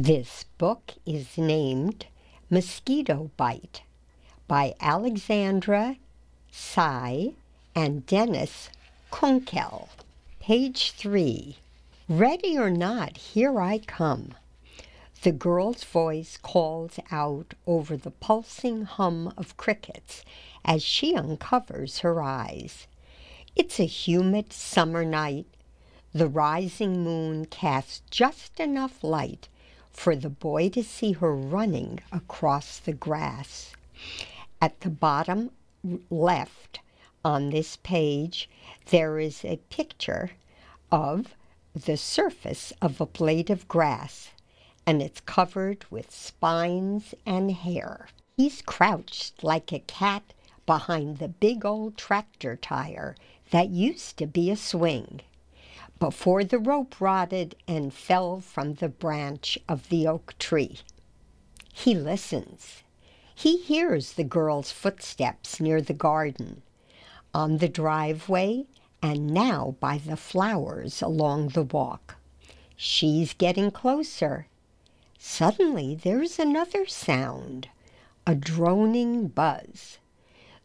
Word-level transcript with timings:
This 0.00 0.44
book 0.58 0.94
is 1.04 1.36
named 1.36 2.06
Mosquito 2.48 3.32
Bite 3.36 3.82
by 4.46 4.76
Alexandra 4.80 5.96
Siy 6.52 7.34
and 7.74 8.06
Dennis 8.06 8.70
Kunkel. 9.10 9.88
Page 10.38 10.92
3. 10.92 11.56
Ready 12.08 12.56
or 12.56 12.70
not, 12.70 13.16
here 13.16 13.60
I 13.60 13.78
come. 13.78 14.34
The 15.22 15.32
girl's 15.32 15.82
voice 15.82 16.38
calls 16.40 17.00
out 17.10 17.54
over 17.66 17.96
the 17.96 18.12
pulsing 18.12 18.82
hum 18.82 19.34
of 19.36 19.56
crickets 19.56 20.24
as 20.64 20.80
she 20.80 21.16
uncovers 21.16 21.98
her 22.06 22.22
eyes. 22.22 22.86
It's 23.56 23.80
a 23.80 23.84
humid 23.84 24.52
summer 24.52 25.04
night. 25.04 25.48
The 26.12 26.28
rising 26.28 27.02
moon 27.02 27.46
casts 27.46 28.02
just 28.12 28.60
enough 28.60 29.02
light 29.02 29.48
for 29.98 30.14
the 30.14 30.30
boy 30.30 30.68
to 30.68 30.80
see 30.80 31.10
her 31.10 31.34
running 31.34 31.98
across 32.12 32.78
the 32.78 32.92
grass. 32.92 33.72
At 34.62 34.80
the 34.82 34.90
bottom 34.90 35.50
left 36.08 36.78
on 37.24 37.50
this 37.50 37.76
page, 37.78 38.48
there 38.90 39.18
is 39.18 39.44
a 39.44 39.60
picture 39.70 40.30
of 40.92 41.34
the 41.74 41.96
surface 41.96 42.72
of 42.80 43.00
a 43.00 43.06
blade 43.06 43.50
of 43.50 43.66
grass, 43.66 44.30
and 44.86 45.02
it's 45.02 45.20
covered 45.20 45.84
with 45.90 46.14
spines 46.14 47.12
and 47.26 47.50
hair. 47.50 48.06
He's 48.36 48.62
crouched 48.62 49.42
like 49.42 49.72
a 49.72 49.80
cat 49.80 50.32
behind 50.64 51.18
the 51.18 51.28
big 51.28 51.64
old 51.64 51.96
tractor 51.96 52.54
tire 52.54 53.16
that 53.50 53.70
used 53.70 54.16
to 54.18 54.28
be 54.28 54.48
a 54.48 54.56
swing 54.56 55.22
before 55.98 56.44
the 56.44 56.58
rope 56.58 57.00
rotted 57.00 57.56
and 57.66 57.92
fell 57.92 58.40
from 58.40 58.74
the 58.74 58.88
branch 58.88 59.58
of 59.68 59.88
the 59.88 60.06
oak 60.06 60.34
tree. 60.38 60.78
He 61.72 61.94
listens. 61.94 62.82
He 63.34 63.58
hears 63.58 64.12
the 64.12 64.24
girl's 64.24 64.72
footsteps 64.72 65.60
near 65.60 65.80
the 65.80 65.92
garden, 65.92 66.62
on 67.32 67.58
the 67.58 67.68
driveway, 67.68 68.66
and 69.00 69.28
now 69.28 69.76
by 69.78 69.98
the 69.98 70.16
flowers 70.16 71.02
along 71.02 71.48
the 71.50 71.62
walk. 71.62 72.16
She's 72.76 73.32
getting 73.34 73.70
closer. 73.70 74.46
Suddenly 75.18 75.96
there's 75.96 76.38
another 76.38 76.86
sound, 76.86 77.68
a 78.26 78.34
droning 78.34 79.28
buzz. 79.28 79.98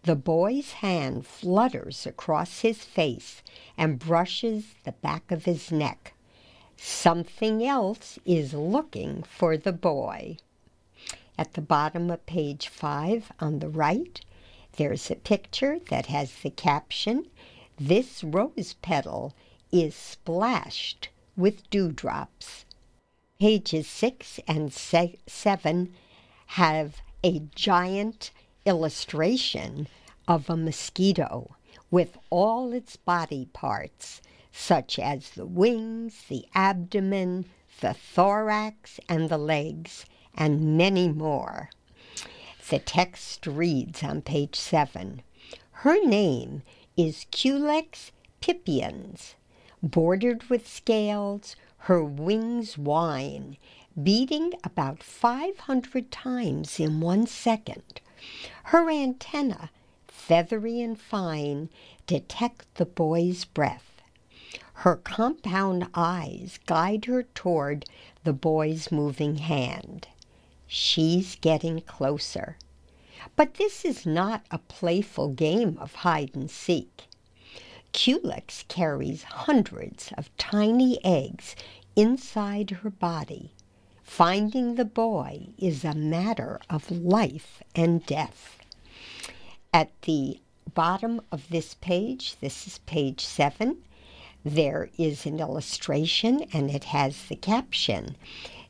The 0.04 0.16
boy's 0.18 0.74
hand 0.74 1.26
flutters 1.26 2.06
across 2.06 2.60
his 2.60 2.84
face 2.84 3.42
and 3.78 3.98
brushes 3.98 4.76
the 4.84 4.92
back 4.92 5.32
of 5.32 5.46
his 5.46 5.72
neck. 5.72 6.14
Something 6.76 7.66
else 7.66 8.20
is 8.26 8.54
looking 8.54 9.24
for 9.24 9.56
the 9.56 9.72
boy. 9.72 10.38
At 11.38 11.54
the 11.54 11.62
bottom 11.62 12.12
of 12.12 12.26
page 12.26 12.68
five 12.68 13.32
on 13.40 13.60
the 13.60 13.70
right, 13.70 14.20
there's 14.76 15.10
a 15.10 15.16
picture 15.16 15.80
that 15.90 16.08
has 16.08 16.34
the 16.42 16.50
caption 16.50 17.28
This 17.78 18.26
rose 18.26 18.76
petal 18.82 19.34
is 19.72 19.96
splashed 19.96 21.10
with 21.38 21.70
dewdrops. 21.70 22.66
Pages 23.40 23.88
six 23.88 24.40
and 24.48 24.72
seven 24.74 25.94
have 26.48 27.02
a 27.24 27.40
giant 27.56 28.32
illustration 28.66 29.88
of 30.28 30.50
a 30.50 30.58
mosquito 30.58 31.56
with 31.92 32.18
all 32.30 32.74
its 32.74 32.96
body 32.96 33.48
parts, 33.54 34.22
such 34.52 34.98
as 34.98 35.32
the 35.32 35.46
wings, 35.46 36.24
the 36.30 36.46
abdomen, 36.56 37.46
the 37.82 37.94
thorax, 37.94 39.00
and 39.10 39.30
the 39.30 39.38
legs, 39.38 40.06
and 40.36 40.78
many 40.78 41.10
more. 41.10 41.70
The 42.70 42.80
text 42.80 43.46
reads 43.46 44.04
on 44.04 44.22
page 44.22 44.56
7 44.56 45.22
Her 45.72 46.04
name 46.06 46.64
is 46.96 47.26
Culex 47.32 48.12
pipiens. 48.42 49.36
Bordered 49.82 50.44
with 50.50 50.68
scales, 50.68 51.58
her 51.80 52.04
wings 52.04 52.78
whine, 52.78 53.58
beating 54.02 54.54
about 54.64 55.04
500 55.04 56.10
times 56.10 56.80
in 56.80 57.02
one 57.02 57.28
second. 57.28 58.00
Her 58.66 58.90
antennae, 58.90 59.70
feathery 60.08 60.82
and 60.82 61.00
fine, 61.00 61.70
detect 62.08 62.76
the 62.76 62.86
boy's 62.86 63.46
breath. 63.46 64.02
Her 64.76 64.96
compound 64.96 65.88
eyes 65.94 66.60
guide 66.66 67.06
her 67.06 67.24
toward 67.24 67.86
the 68.24 68.34
boy's 68.34 68.92
moving 68.92 69.38
hand. 69.38 70.08
She's 70.68 71.36
getting 71.36 71.82
closer. 71.82 72.58
But 73.36 73.56
this 73.56 73.86
is 73.86 74.06
not 74.06 74.46
a 74.52 74.58
playful 74.58 75.30
game 75.30 75.78
of 75.80 75.96
hide 75.96 76.36
and 76.36 76.50
seek. 76.52 77.08
Culex 77.94 78.66
carries 78.68 79.24
hundreds 79.24 80.12
of 80.18 80.36
tiny 80.38 81.04
eggs 81.06 81.56
inside 81.96 82.72
her 82.72 82.90
body 82.90 83.53
Finding 84.16 84.76
the 84.76 84.86
boy 84.86 85.48
is 85.58 85.84
a 85.84 85.96
matter 85.96 86.60
of 86.70 86.92
life 86.92 87.64
and 87.74 88.06
death. 88.06 88.60
At 89.74 89.90
the 90.04 90.40
bottom 90.76 91.20
of 91.32 91.50
this 91.50 91.74
page, 91.74 92.36
this 92.40 92.68
is 92.68 92.78
page 92.86 93.26
seven, 93.26 93.78
there 94.46 94.92
is 95.00 95.26
an 95.26 95.40
illustration 95.40 96.44
and 96.54 96.70
it 96.70 96.84
has 96.84 97.26
the 97.26 97.36
caption 97.36 98.16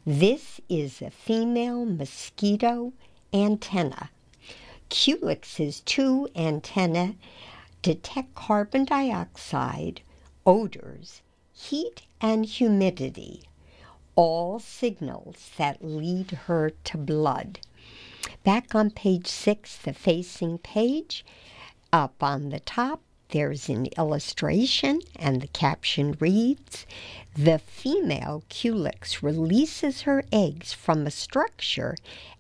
This 0.06 0.62
is 0.70 1.02
a 1.02 1.10
female 1.10 1.84
mosquito 1.84 2.94
antenna. 3.34 4.12
Culex's 4.90 5.82
two 5.82 6.30
antennae 6.38 7.18
detect 7.82 8.34
carbon 8.34 8.86
dioxide, 8.86 10.00
odors, 10.46 11.22
heat, 11.52 12.04
and 12.22 12.46
humidity 12.46 13.44
all 14.16 14.60
signals 14.60 15.52
that 15.58 15.84
lead 15.84 16.32
her 16.48 16.72
to 16.84 16.98
blood. 16.98 17.60
Back 18.44 18.76
on 18.76 18.92
page 18.92 19.28
six, 19.28 19.78
the 19.78 19.94
facing 19.94 20.58
page, 20.58 21.26
up 21.92 22.22
on 22.22 22.50
the 22.50 22.60
top, 22.60 23.02
there's 23.30 23.70
an 23.70 23.88
illustration, 23.98 25.02
and 25.16 25.42
the 25.42 25.48
caption 25.48 26.16
reads 26.20 26.86
The 27.36 27.58
female 27.60 28.44
culex 28.50 29.24
releases 29.24 30.02
her 30.02 30.24
eggs 30.32 30.72
from 30.72 31.08
a 31.08 31.12
structure 31.12 31.96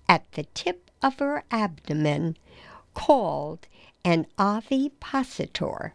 at 0.07 0.31
the 0.33 0.43
tip 0.53 0.91
of 1.01 1.19
her 1.19 1.43
abdomen 1.49 2.37
called 2.93 3.67
an 4.05 4.27
ovipositor. 4.37 5.93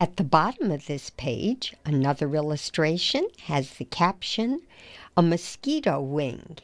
At 0.00 0.16
the 0.16 0.22
bottom 0.22 0.70
of 0.70 0.86
this 0.86 1.10
page, 1.10 1.74
another 1.84 2.32
illustration 2.36 3.26
has 3.46 3.70
the 3.70 3.84
caption 3.84 4.62
A 5.16 5.22
mosquito 5.22 6.00
wing 6.00 6.58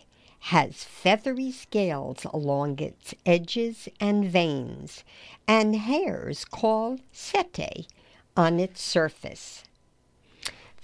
has 0.55 0.85
feathery 0.85 1.51
scales 1.51 2.25
along 2.27 2.79
its 2.79 3.13
edges 3.27 3.89
and 3.99 4.25
veins, 4.25 5.03
and 5.49 5.75
hairs 5.75 6.45
called 6.45 7.01
setae 7.13 7.89
on 8.37 8.61
its 8.61 8.81
surface. 8.81 9.65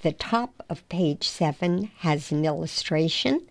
The 0.02 0.10
top 0.12 0.64
of 0.68 0.88
page 0.88 1.28
7 1.28 1.92
has 1.98 2.32
an 2.32 2.44
illustration, 2.44 3.46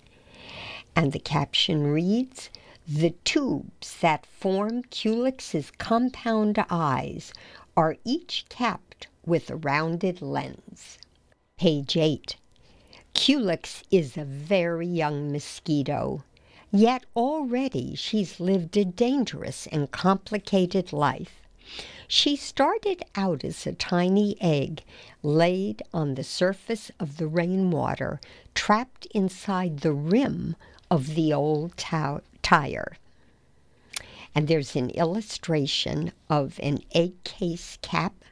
and 0.93 1.13
the 1.13 1.19
caption 1.19 1.87
reads 1.87 2.49
The 2.85 3.11
tubes 3.23 3.95
that 4.01 4.25
form 4.25 4.83
Culex's 4.91 5.71
compound 5.77 6.61
eyes 6.69 7.31
are 7.75 7.97
each 8.03 8.45
capped 8.49 9.07
with 9.25 9.49
a 9.49 9.55
rounded 9.55 10.21
lens. 10.21 10.97
Page 11.57 11.97
8. 11.97 12.35
Culex 13.13 13.83
is 13.91 14.17
a 14.17 14.23
very 14.23 14.87
young 14.87 15.31
mosquito, 15.31 16.23
yet 16.71 17.05
already 17.15 17.95
she's 17.95 18.39
lived 18.39 18.77
a 18.77 18.85
dangerous 18.85 19.67
and 19.67 19.91
complicated 19.91 20.93
life. 20.93 21.41
She 22.07 22.35
started 22.35 23.03
out 23.15 23.43
as 23.43 23.67
a 23.67 23.73
tiny 23.73 24.35
egg 24.41 24.83
laid 25.21 25.83
on 25.93 26.15
the 26.15 26.23
surface 26.23 26.91
of 26.99 27.17
the 27.17 27.27
rainwater, 27.27 28.19
trapped 28.55 29.05
inside 29.13 29.81
the 29.81 29.93
rim 29.93 30.55
of 30.89 31.13
the 31.13 31.33
old 31.33 31.77
tire. 31.77 32.97
And 34.35 34.47
there's 34.47 34.75
an 34.75 34.91
illustration 34.91 36.11
of 36.29 36.59
an 36.61 36.79
egg 36.93 37.23
case 37.23 37.77
cap, 37.81 38.23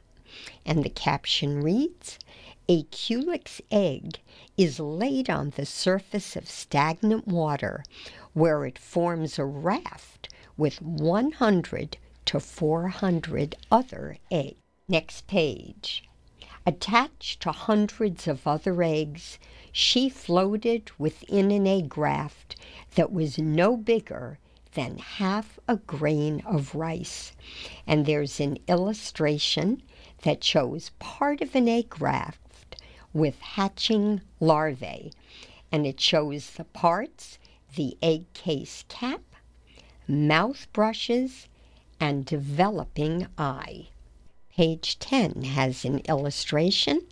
and 0.64 0.84
the 0.84 0.90
caption 0.90 1.60
reads 1.60 2.18
A 2.68 2.84
Culex 2.84 3.60
egg 3.70 4.20
is 4.56 4.78
laid 4.78 5.28
on 5.28 5.50
the 5.50 5.66
surface 5.66 6.36
of 6.36 6.48
stagnant 6.48 7.26
water 7.26 7.82
where 8.32 8.64
it 8.64 8.78
forms 8.78 9.38
a 9.38 9.44
raft 9.44 10.28
with 10.56 10.80
100 10.80 11.96
to 12.26 12.40
400 12.40 13.56
other 13.70 14.18
eggs. 14.30 14.56
Next 14.88 15.26
page. 15.26 16.04
Attached 16.64 17.40
to 17.42 17.52
hundreds 17.52 18.26
of 18.26 18.46
other 18.46 18.82
eggs, 18.82 19.38
she 19.72 20.08
floated 20.08 20.90
within 20.98 21.50
an 21.50 21.66
egg 21.66 21.98
raft 21.98 22.56
that 22.94 23.12
was 23.12 23.38
no 23.38 23.76
bigger 23.76 24.38
than 24.74 24.98
half 24.98 25.58
a 25.66 25.76
grain 25.76 26.42
of 26.46 26.74
rice. 26.74 27.32
And 27.86 28.06
there's 28.06 28.40
an 28.40 28.58
illustration 28.68 29.82
that 30.22 30.44
shows 30.44 30.90
part 30.98 31.40
of 31.40 31.54
an 31.54 31.68
egg 31.68 32.00
raft 32.00 32.80
with 33.12 33.40
hatching 33.40 34.20
larvae. 34.40 35.12
And 35.70 35.86
it 35.86 36.00
shows 36.00 36.50
the 36.50 36.64
parts 36.64 37.38
the 37.74 37.96
egg 38.02 38.32
case 38.32 38.84
cap, 38.88 39.22
mouth 40.06 40.66
brushes, 40.72 41.48
and 42.00 42.24
developing 42.24 43.26
eye. 43.36 43.88
Page 44.50 44.98
10 44.98 45.42
has 45.42 45.84
an 45.84 45.98
illustration 46.00 47.02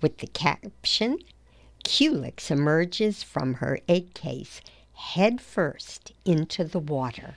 with 0.00 0.18
the 0.18 0.26
caption 0.26 1.18
Culex 1.84 2.50
emerges 2.50 3.22
from 3.22 3.54
her 3.54 3.78
egg 3.88 4.12
case 4.12 4.60
head 4.96 5.40
first 5.40 6.12
into 6.24 6.64
the 6.64 6.80
water. 6.80 7.36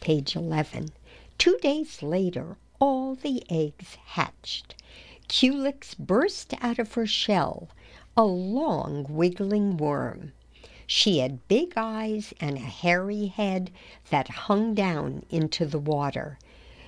Page 0.00 0.34
11. 0.34 0.90
Two 1.38 1.56
days 1.62 2.02
later, 2.02 2.56
all 2.80 3.14
the 3.14 3.44
eggs 3.48 3.96
hatched. 4.04 4.74
Culex 5.28 5.94
burst 5.94 6.54
out 6.60 6.78
of 6.78 6.94
her 6.94 7.06
shell, 7.06 7.68
a 8.16 8.24
long, 8.24 9.06
wiggling 9.08 9.76
worm. 9.76 10.32
She 10.86 11.18
had 11.18 11.46
big 11.48 11.74
eyes 11.76 12.34
and 12.40 12.56
a 12.56 12.60
hairy 12.60 13.26
head 13.26 13.70
that 14.10 14.28
hung 14.28 14.74
down 14.74 15.24
into 15.30 15.66
the 15.66 15.78
water. 15.78 16.38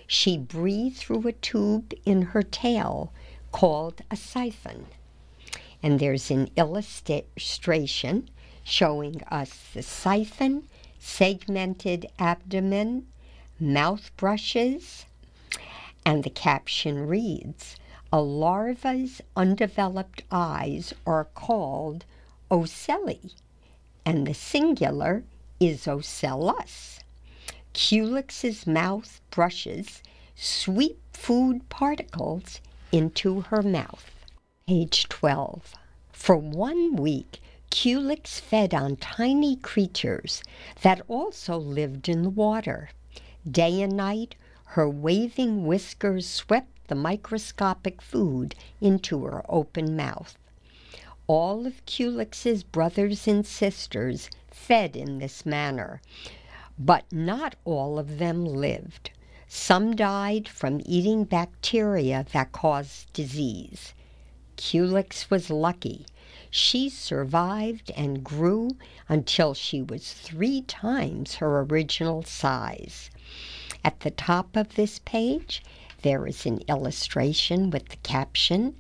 She 0.06 0.37
breathed 0.37 0.97
through 0.97 1.29
a 1.29 1.33
tube 1.33 1.93
in 2.05 2.23
her 2.23 2.43
tail 2.43 3.13
called 3.53 4.01
a 4.11 4.17
siphon. 4.17 4.87
And 5.83 6.01
there's 6.01 6.31
an 6.31 6.51
illustration 6.56 8.29
showing 8.70 9.20
us 9.32 9.64
the 9.75 9.82
siphon, 9.82 10.62
segmented 11.00 12.06
abdomen, 12.20 13.05
mouth 13.58 14.12
brushes, 14.17 15.05
and 16.06 16.22
the 16.22 16.31
caption 16.31 17.08
reads 17.08 17.76
A 18.12 18.20
larva's 18.20 19.20
undeveloped 19.34 20.22
eyes 20.31 20.94
are 21.05 21.25
called 21.25 22.05
ocelli, 22.49 23.32
and 24.06 24.25
the 24.25 24.34
singular 24.34 25.25
is 25.58 25.87
ocellus. 25.87 27.00
Culex's 27.75 28.69
mouth 28.69 29.20
brushes 29.31 30.00
sweep 30.37 31.00
food 31.12 31.69
particles 31.69 32.61
into 32.93 33.40
her 33.43 33.62
mouth. 33.62 34.11
Page 34.69 35.08
12. 35.08 35.75
For 36.12 36.37
one 36.37 36.94
week, 36.94 37.40
Culex 37.70 38.40
fed 38.40 38.75
on 38.75 38.96
tiny 38.96 39.55
creatures 39.55 40.43
that 40.82 41.02
also 41.06 41.56
lived 41.56 42.08
in 42.08 42.22
the 42.22 42.28
water. 42.28 42.90
Day 43.49 43.81
and 43.81 43.96
night, 43.96 44.34
her 44.64 44.88
waving 44.88 45.64
whiskers 45.64 46.28
swept 46.28 46.88
the 46.88 46.96
microscopic 46.96 48.02
food 48.02 48.56
into 48.81 49.25
her 49.25 49.44
open 49.49 49.96
mouth. 49.96 50.37
All 51.28 51.64
of 51.64 51.87
Culex's 51.87 52.64
brothers 52.64 53.28
and 53.28 53.46
sisters 53.46 54.28
fed 54.50 54.96
in 54.96 55.19
this 55.19 55.46
manner, 55.46 56.02
but 56.76 57.05
not 57.12 57.55
all 57.64 58.00
of 58.00 58.19
them 58.19 58.44
lived. 58.44 59.11
Some 59.46 59.94
died 59.94 60.49
from 60.49 60.82
eating 60.84 61.22
bacteria 61.22 62.26
that 62.32 62.50
caused 62.50 63.12
disease. 63.12 63.94
Culex 64.56 65.31
was 65.31 65.50
lucky. 65.50 66.05
She 66.50 66.88
survived 66.88 67.91
and 67.97 68.25
grew 68.25 68.76
until 69.08 69.55
she 69.55 69.82
was 69.82 70.12
three 70.12 70.62
times 70.62 71.37
her 71.37 71.61
original 71.61 72.23
size. 72.25 73.11
At 73.85 74.00
the 74.00 74.11
top 74.11 74.56
of 74.56 74.75
this 74.75 74.99
page, 74.99 75.62
there 76.02 76.26
is 76.26 76.47
an 76.47 76.61
illustration 76.69 77.70
with 77.70 77.88
the 77.88 77.97
caption 77.99 78.76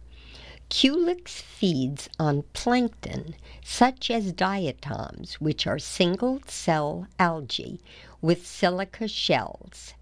Culex 0.70 1.40
feeds 1.40 2.08
on 2.18 2.42
plankton 2.52 3.34
such 3.64 4.08
as 4.08 4.32
diatoms, 4.32 5.34
which 5.40 5.66
are 5.66 5.80
single 5.80 6.40
cell 6.46 7.08
algae 7.18 7.80
with 8.22 8.46
silica 8.46 9.08
shells. 9.08 9.94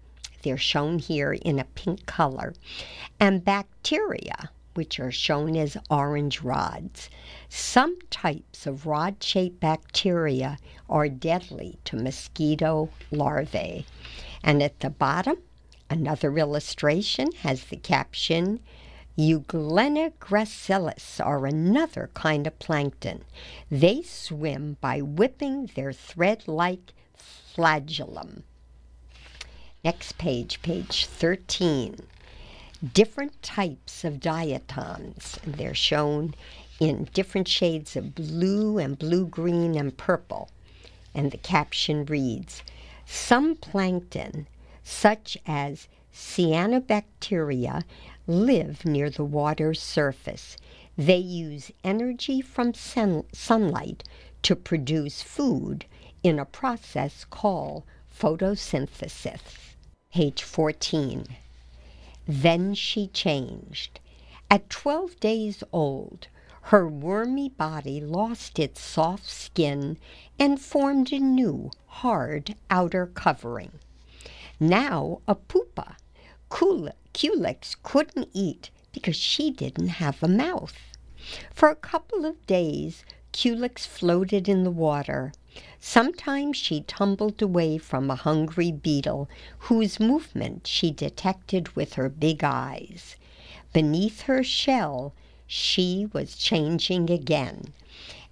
They're 0.43 0.57
shown 0.57 0.99
here 0.99 1.33
in 1.33 1.57
a 1.57 1.63
pink 1.65 2.05
color, 2.05 2.53
and 3.19 3.43
bacteria, 3.43 4.51
which 4.79 4.97
are 4.97 5.11
shown 5.11 5.57
as 5.57 5.75
orange 5.89 6.39
rods. 6.39 7.09
Some 7.49 7.99
types 8.09 8.65
of 8.65 8.85
rod 8.85 9.21
shaped 9.21 9.59
bacteria 9.59 10.57
are 10.89 11.09
deadly 11.09 11.79
to 11.83 11.97
mosquito 11.97 12.87
larvae. 13.11 13.85
And 14.41 14.63
at 14.63 14.79
the 14.79 14.89
bottom, 14.89 15.39
another 15.89 16.37
illustration 16.37 17.33
has 17.41 17.65
the 17.65 17.75
caption 17.75 18.61
Euglena 19.17 20.13
gracilis 20.17 21.19
are 21.19 21.45
another 21.45 22.09
kind 22.13 22.47
of 22.47 22.57
plankton. 22.57 23.25
They 23.69 24.01
swim 24.01 24.77
by 24.79 25.01
whipping 25.01 25.65
their 25.75 25.91
thread 25.91 26.47
like 26.47 26.93
flagellum. 27.17 28.45
Next 29.83 30.17
page, 30.17 30.61
page 30.61 31.05
13. 31.05 32.07
Different 32.93 33.43
types 33.43 34.05
of 34.05 34.21
diatoms. 34.21 35.37
They're 35.45 35.75
shown 35.75 36.33
in 36.79 37.09
different 37.13 37.49
shades 37.49 37.97
of 37.97 38.15
blue 38.15 38.77
and 38.77 38.97
blue 38.97 39.25
green 39.27 39.75
and 39.75 39.97
purple. 39.97 40.49
And 41.13 41.29
the 41.29 41.37
caption 41.37 42.05
reads 42.05 42.63
Some 43.05 43.57
plankton, 43.57 44.47
such 44.81 45.37
as 45.45 45.89
cyanobacteria, 46.13 47.83
live 48.27 48.85
near 48.85 49.09
the 49.09 49.25
water's 49.25 49.81
surface. 49.81 50.55
They 50.97 51.17
use 51.17 51.71
energy 51.83 52.39
from 52.39 52.73
sun- 52.73 53.25
sunlight 53.33 54.05
to 54.43 54.55
produce 54.55 55.21
food 55.21 55.83
in 56.23 56.39
a 56.39 56.45
process 56.45 57.25
called 57.29 57.83
photosynthesis. 58.09 59.41
Page 60.13 60.43
14. 60.43 61.25
Then 62.31 62.75
she 62.75 63.07
changed. 63.07 63.99
At 64.51 64.69
12 64.69 65.19
days 65.19 65.63
old, 65.73 66.27
her 66.69 66.87
wormy 66.87 67.49
body 67.49 67.99
lost 67.99 68.59
its 68.59 68.81
soft 68.81 69.25
skin 69.25 69.97
and 70.37 70.61
formed 70.61 71.11
a 71.11 71.17
new, 71.17 71.71
hard 71.87 72.53
outer 72.69 73.07
covering. 73.07 73.71
Now 74.59 75.21
a 75.27 75.33
pupa, 75.33 75.97
Culex 77.13 77.75
couldn't 77.81 78.29
eat 78.31 78.69
because 78.91 79.15
she 79.15 79.49
didn't 79.49 79.97
have 79.97 80.21
a 80.21 80.27
mouth. 80.27 80.77
For 81.51 81.69
a 81.69 81.75
couple 81.75 82.25
of 82.25 82.45
days, 82.45 83.03
Culex 83.31 83.87
floated 83.87 84.47
in 84.47 84.63
the 84.63 84.69
water. 84.69 85.33
Sometimes 85.81 86.55
she 86.57 86.81
tumbled 86.81 87.41
away 87.41 87.77
from 87.77 88.09
a 88.09 88.15
hungry 88.15 88.71
beetle 88.71 89.29
whose 89.67 89.99
movement 89.99 90.67
she 90.67 90.91
detected 90.91 91.75
with 91.75 91.93
her 91.93 92.09
big 92.09 92.43
eyes. 92.43 93.15
Beneath 93.73 94.21
her 94.21 94.43
shell, 94.43 95.13
she 95.45 96.07
was 96.13 96.35
changing 96.35 97.09
again. 97.09 97.73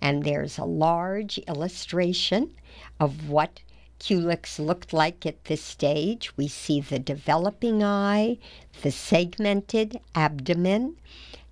And 0.02 0.24
there's 0.24 0.58
a 0.58 0.66
large 0.66 1.38
illustration 1.40 2.54
of 3.00 3.30
what 3.30 3.62
Culex 4.00 4.60
looked 4.60 4.94
like 4.94 5.26
at 5.26 5.46
this 5.46 5.64
stage. 5.64 6.36
We 6.38 6.48
see 6.48 6.80
the 6.80 7.00
developing 7.00 7.84
eye, 7.84 8.38
the 8.84 8.92
segmented 8.92 10.00
abdomen, 10.14 10.98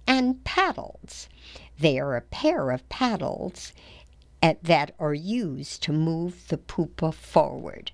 and 0.07 0.43
paddles. 0.43 1.27
They 1.79 1.99
are 1.99 2.15
a 2.15 2.21
pair 2.21 2.71
of 2.71 2.87
paddles 2.87 3.73
at, 4.45 4.63
that 4.63 4.93
are 4.99 5.15
used 5.15 5.81
to 5.81 5.91
move 5.91 6.47
the 6.49 6.57
pupa 6.57 7.11
forward. 7.11 7.91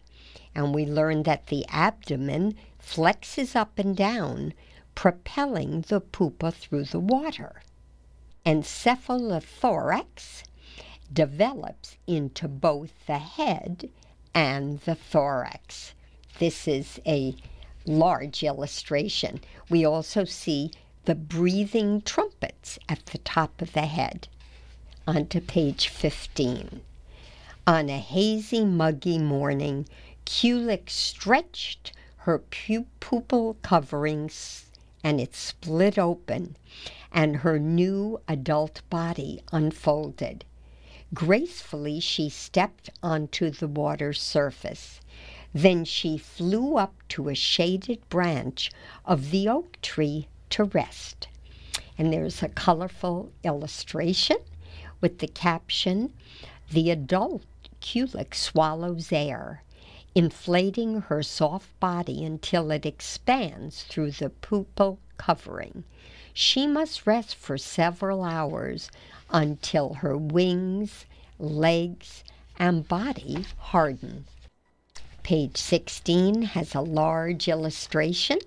And 0.54 0.76
we 0.76 0.86
learn 0.86 1.24
that 1.24 1.48
the 1.48 1.66
abdomen 1.70 2.58
flexes 2.78 3.56
up 3.56 3.80
and 3.80 3.96
down, 3.96 4.54
propelling 4.94 5.86
the 5.88 6.02
pupa 6.02 6.52
through 6.52 6.84
the 6.84 7.00
water. 7.00 7.62
Encephalothorax 8.46 10.44
develops 11.14 11.96
into 12.06 12.50
both 12.50 12.92
the 13.06 13.20
head 13.20 13.90
and 14.34 14.82
the 14.82 14.96
thorax. 14.96 15.94
This 16.40 16.68
is 16.68 17.00
a 17.06 17.34
large 17.86 18.44
illustration. 18.44 19.40
We 19.70 19.86
also 19.86 20.26
see 20.26 20.72
the 21.06 21.16
breathing 21.16 22.02
trumpets 22.02 22.78
at 22.90 23.06
the 23.06 23.20
top 23.20 23.62
of 23.62 23.72
the 23.72 23.86
head. 23.86 24.28
On 25.08 25.26
to 25.30 25.42
page 25.42 25.88
15. 25.88 26.82
On 27.66 27.90
a 27.90 27.98
hazy, 27.98 28.64
muggy 28.64 29.18
morning, 29.18 29.88
Culex 30.26 30.94
stretched 30.94 31.92
her 32.18 32.38
pupal 32.38 33.56
coverings 33.64 34.68
and 35.04 35.20
it 35.20 35.34
split 35.34 35.98
open, 35.98 36.56
and 37.12 37.38
her 37.38 37.58
new 37.58 38.22
adult 38.28 38.84
body 38.92 39.42
unfolded. 39.52 40.46
Gracefully, 41.16 42.00
she 42.00 42.30
stepped 42.30 42.92
onto 43.02 43.50
the 43.50 43.68
water's 43.68 44.22
surface. 44.22 45.02
Then 45.52 45.84
she 45.84 46.20
flew 46.20 46.78
up 46.78 46.94
to 47.10 47.28
a 47.28 47.34
shaded 47.34 48.08
branch 48.10 48.70
of 49.04 49.32
the 49.32 49.50
oak 49.50 49.82
tree 49.82 50.28
to 50.52 50.66
rest. 50.66 51.28
And 51.98 52.14
there's 52.14 52.44
a 52.44 52.50
colorful 52.50 53.32
illustration 53.44 54.38
with 55.02 55.18
the 55.18 55.28
caption 55.28 56.14
The 56.72 56.90
adult 56.92 57.44
Culex 57.82 58.40
swallows 58.40 59.12
air, 59.12 59.64
inflating 60.16 61.02
her 61.02 61.24
soft 61.24 61.78
body 61.80 62.24
until 62.24 62.72
it 62.72 62.86
expands 62.86 63.84
through 63.84 64.12
the 64.12 64.30
pupal 64.30 65.00
covering. 65.18 65.84
She 66.34 66.68
must 66.68 67.06
rest 67.06 67.36
for 67.36 67.58
several 67.58 68.24
hours 68.24 68.90
until 69.30 69.96
her 69.96 70.16
wings, 70.16 71.06
legs, 71.40 72.24
and 72.58 72.88
body 72.88 73.46
harden. 73.58 74.26
Page 75.24 75.58
16 75.58 76.44
has 76.44 76.74
a 76.74 76.82
large 76.82 77.48
illustration 77.48 78.40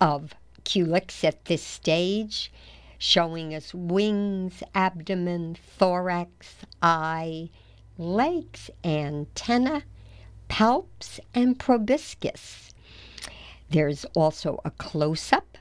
of 0.00 0.34
Culex 0.64 1.24
at 1.24 1.44
this 1.46 1.62
stage, 1.62 2.50
showing 2.98 3.54
us 3.54 3.74
wings, 3.74 4.62
abdomen, 4.74 5.54
thorax, 5.54 6.56
eye, 6.82 7.50
legs, 7.98 8.70
antenna, 8.84 9.82
palps, 10.48 11.18
and 11.34 11.58
proboscis. 11.58 12.72
There's 13.70 14.04
also 14.14 14.60
a 14.64 14.70
close 14.70 15.32
up 15.32 15.58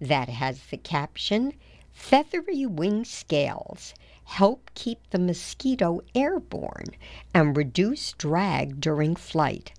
that 0.00 0.28
has 0.28 0.66
the 0.66 0.76
caption 0.76 1.54
Feathery 1.92 2.64
wing 2.64 3.04
scales 3.04 3.92
help 4.24 4.70
keep 4.74 5.10
the 5.10 5.18
mosquito 5.18 6.00
airborne 6.14 6.94
and 7.34 7.56
reduce 7.56 8.12
drag 8.12 8.80
during 8.80 9.16
flight. 9.16 9.72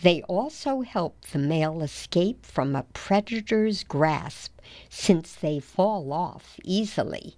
They 0.00 0.22
also 0.22 0.82
help 0.82 1.24
the 1.26 1.40
male 1.40 1.82
escape 1.82 2.46
from 2.46 2.76
a 2.76 2.84
predator's 2.94 3.82
grasp 3.82 4.56
since 4.88 5.34
they 5.34 5.58
fall 5.58 6.12
off 6.12 6.60
easily. 6.62 7.34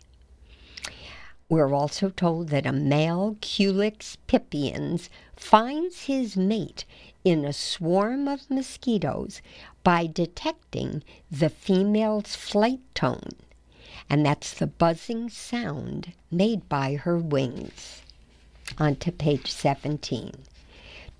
We're 1.49 1.75
also 1.75 2.11
told 2.11 2.50
that 2.50 2.67
a 2.67 2.73
male 2.73 3.37
Culex 3.40 4.17
pipiens 4.26 5.09
finds 5.35 6.05
his 6.05 6.37
mate 6.37 6.85
in 7.25 7.45
a 7.45 7.52
swarm 7.52 8.29
of 8.29 8.50
mosquitoes 8.50 9.40
by 9.83 10.07
detecting 10.07 11.02
the 11.31 11.49
female's 11.49 12.37
flight 12.37 12.81
tone, 12.95 13.31
and 14.09 14.25
that's 14.25 14.52
the 14.52 14.67
buzzing 14.67 15.31
sound 15.31 16.12
made 16.31 16.69
by 16.69 16.95
her 16.95 17.19
wings. 17.19 18.02
On 18.79 18.95
to 18.97 19.11
page 19.11 19.50
17. 19.50 20.33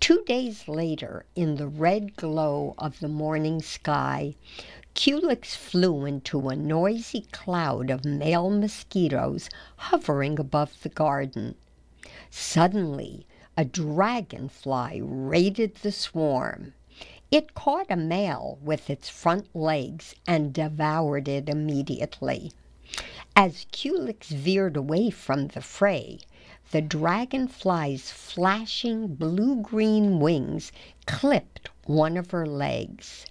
Two 0.01 0.23
days 0.25 0.67
later, 0.67 1.27
in 1.35 1.57
the 1.57 1.67
red 1.67 2.15
glow 2.15 2.73
of 2.79 3.01
the 3.01 3.07
morning 3.07 3.61
sky, 3.61 4.33
Culex 4.95 5.55
flew 5.55 6.05
into 6.05 6.49
a 6.49 6.55
noisy 6.55 7.27
cloud 7.31 7.91
of 7.91 8.03
male 8.03 8.49
mosquitoes 8.49 9.47
hovering 9.75 10.39
above 10.39 10.81
the 10.81 10.89
garden. 10.89 11.53
Suddenly, 12.31 13.27
a 13.55 13.63
dragonfly 13.63 15.01
raided 15.03 15.75
the 15.75 15.91
swarm. 15.91 16.73
It 17.29 17.53
caught 17.53 17.91
a 17.91 17.95
male 17.95 18.57
with 18.59 18.89
its 18.89 19.07
front 19.07 19.55
legs 19.55 20.15
and 20.25 20.51
devoured 20.51 21.27
it 21.27 21.47
immediately. 21.47 22.53
As 23.35 23.67
Culex 23.71 24.29
veered 24.29 24.75
away 24.75 25.11
from 25.11 25.49
the 25.49 25.61
fray, 25.61 26.21
the 26.71 26.81
dragonfly's 26.81 28.11
flashing 28.11 29.15
blue 29.15 29.61
green 29.61 30.19
wings 30.19 30.71
clipped 31.05 31.69
one 31.85 32.15
of 32.15 32.31
her 32.31 32.45
legs. 32.45 33.25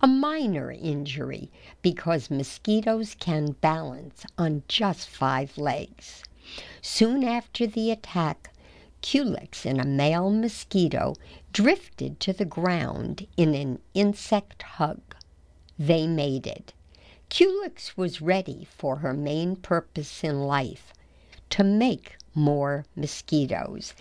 A 0.00 0.06
minor 0.06 0.70
injury 0.70 1.50
because 1.82 2.30
mosquitoes 2.30 3.14
can 3.18 3.52
balance 3.52 4.24
on 4.38 4.62
just 4.66 5.10
five 5.10 5.58
legs. 5.58 6.22
Soon 6.80 7.22
after 7.22 7.66
the 7.66 7.90
attack, 7.90 8.50
Culex 9.02 9.66
and 9.66 9.78
a 9.78 9.84
male 9.84 10.30
mosquito 10.30 11.14
drifted 11.52 12.18
to 12.20 12.32
the 12.32 12.44
ground 12.44 13.26
in 13.36 13.54
an 13.54 13.78
insect 13.92 14.62
hug. 14.62 15.02
They 15.78 16.06
mated. 16.06 16.72
Culex 17.28 17.96
was 17.96 18.22
ready 18.22 18.66
for 18.70 18.96
her 18.96 19.12
main 19.12 19.56
purpose 19.56 20.24
in 20.24 20.40
life 20.40 20.94
to 21.50 21.62
make 21.62 22.16
more 22.36 22.84
mosquitoes. 22.94 23.94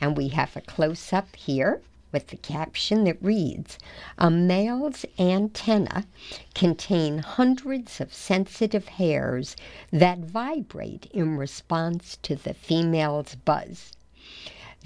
And 0.00 0.16
we 0.16 0.28
have 0.28 0.56
a 0.56 0.60
close 0.60 1.12
up 1.12 1.34
here 1.34 1.82
with 2.12 2.28
the 2.28 2.36
caption 2.36 3.04
that 3.04 3.22
reads 3.22 3.78
A 4.18 4.30
male's 4.30 5.04
antenna 5.18 6.06
contain 6.54 7.18
hundreds 7.18 8.00
of 8.00 8.12
sensitive 8.12 8.88
hairs 8.88 9.56
that 9.90 10.18
vibrate 10.18 11.06
in 11.12 11.36
response 11.36 12.18
to 12.22 12.36
the 12.36 12.54
female's 12.54 13.34
buzz. 13.34 13.92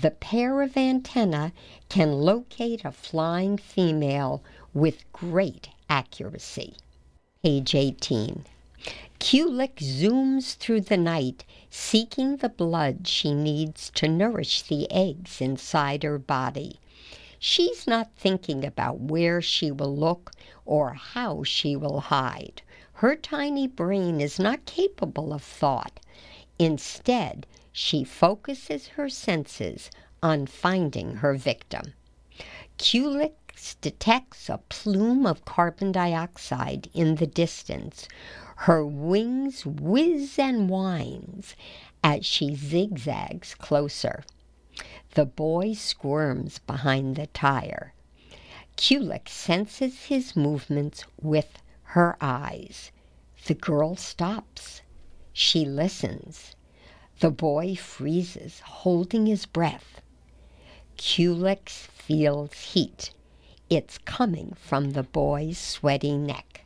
The 0.01 0.11
pair 0.11 0.61
of 0.61 0.77
antennae 0.77 1.53
can 1.89 2.13
locate 2.13 2.85
a 2.85 2.93
flying 2.93 3.57
female 3.57 4.43
with 4.73 5.11
great 5.13 5.69
accuracy. 5.89 6.75
Page 7.43 7.75
18. 7.75 8.45
Culex 9.19 9.83
zooms 9.83 10.57
through 10.57 10.83
the 10.83 10.97
night, 10.97 11.45
seeking 11.77 12.37
the 12.37 12.49
blood 12.49 13.05
she 13.09 13.35
needs 13.35 13.91
to 13.91 14.07
nourish 14.07 14.63
the 14.63 14.89
eggs 14.93 15.41
inside 15.41 16.05
her 16.05 16.21
body. 16.21 16.79
She's 17.41 17.85
not 17.85 18.15
thinking 18.15 18.65
about 18.65 19.01
where 19.01 19.43
she 19.43 19.73
will 19.73 19.95
look 19.95 20.31
or 20.65 20.95
how 20.95 21.43
she 21.43 21.75
will 21.75 21.99
hide. 21.99 22.63
Her 22.93 23.17
tiny 23.17 23.67
brain 23.67 24.21
is 24.21 24.39
not 24.39 24.67
capable 24.67 25.33
of 25.33 25.43
thought. 25.43 25.99
Instead, 26.61 27.45
she 27.73 28.05
focuses 28.05 28.87
her 28.95 29.09
senses 29.09 29.91
on 30.23 30.47
finding 30.47 31.17
her 31.17 31.35
victim. 31.35 31.95
Detects 33.81 34.49
a 34.49 34.59
plume 34.69 35.27
of 35.27 35.45
carbon 35.45 35.93
dioxide 35.93 36.89
in 36.93 37.15
the 37.15 37.27
distance. 37.27 38.09
Her 38.57 38.85
wings 38.85 39.65
whiz 39.65 40.41
and 40.41 40.69
whines 40.69 41.55
as 42.03 42.27
she 42.27 42.57
zigzags 42.57 43.55
closer. 43.55 44.25
The 45.15 45.25
boy 45.25 45.75
squirms 45.75 46.59
behind 46.59 47.15
the 47.15 47.29
tire. 47.29 47.95
Culex 48.75 49.33
senses 49.33 50.07
his 50.07 50.35
movements 50.35 51.05
with 51.23 51.63
her 51.83 52.17
eyes. 52.21 52.91
The 53.47 53.55
girl 53.55 53.95
stops. 53.95 54.83
She 55.33 55.65
listens. 55.65 56.57
The 57.21 57.31
boy 57.31 57.77
freezes, 57.77 58.61
holding 58.61 59.27
his 59.27 59.47
breath. 59.47 60.01
Culex 60.97 61.87
feels 61.87 62.53
heat. 62.55 63.13
It's 63.77 63.99
coming 63.99 64.53
from 64.57 64.93
the 64.93 65.03
boy's 65.03 65.59
sweaty 65.59 66.17
neck. 66.17 66.65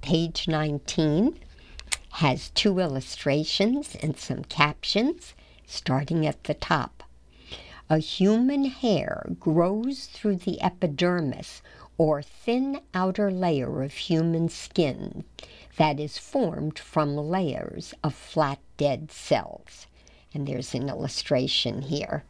Page 0.00 0.48
19 0.48 1.38
has 2.14 2.50
two 2.50 2.80
illustrations 2.80 3.94
and 4.02 4.18
some 4.18 4.42
captions, 4.42 5.34
starting 5.64 6.26
at 6.26 6.42
the 6.42 6.54
top. 6.54 7.04
A 7.88 7.98
human 7.98 8.64
hair 8.64 9.24
grows 9.38 10.06
through 10.06 10.38
the 10.38 10.60
epidermis, 10.60 11.62
or 11.96 12.20
thin 12.20 12.80
outer 12.92 13.30
layer 13.30 13.84
of 13.84 13.92
human 13.92 14.48
skin 14.48 15.22
that 15.76 16.00
is 16.00 16.18
formed 16.18 16.80
from 16.80 17.16
layers 17.16 17.94
of 18.02 18.12
flat 18.12 18.58
dead 18.76 19.12
cells. 19.12 19.86
And 20.34 20.48
there's 20.48 20.74
an 20.74 20.88
illustration 20.88 21.82
here. 21.82 22.24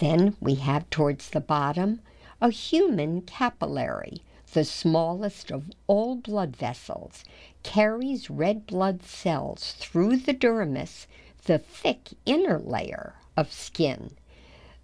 Then 0.00 0.36
we 0.40 0.56
have 0.56 0.90
towards 0.90 1.30
the 1.30 1.40
bottom 1.40 2.00
a 2.40 2.50
human 2.50 3.20
capillary 3.22 4.22
the 4.52 4.64
smallest 4.64 5.50
of 5.50 5.70
all 5.86 6.16
blood 6.16 6.56
vessels, 6.56 7.24
carries 7.62 8.30
red 8.30 8.66
blood 8.66 9.02
cells 9.02 9.72
through 9.72 10.16
the 10.16 10.32
dermis, 10.32 11.06
the 11.44 11.58
thick 11.58 12.10
inner 12.24 12.58
layer 12.58 13.14
of 13.36 13.52
skin. 13.52 14.12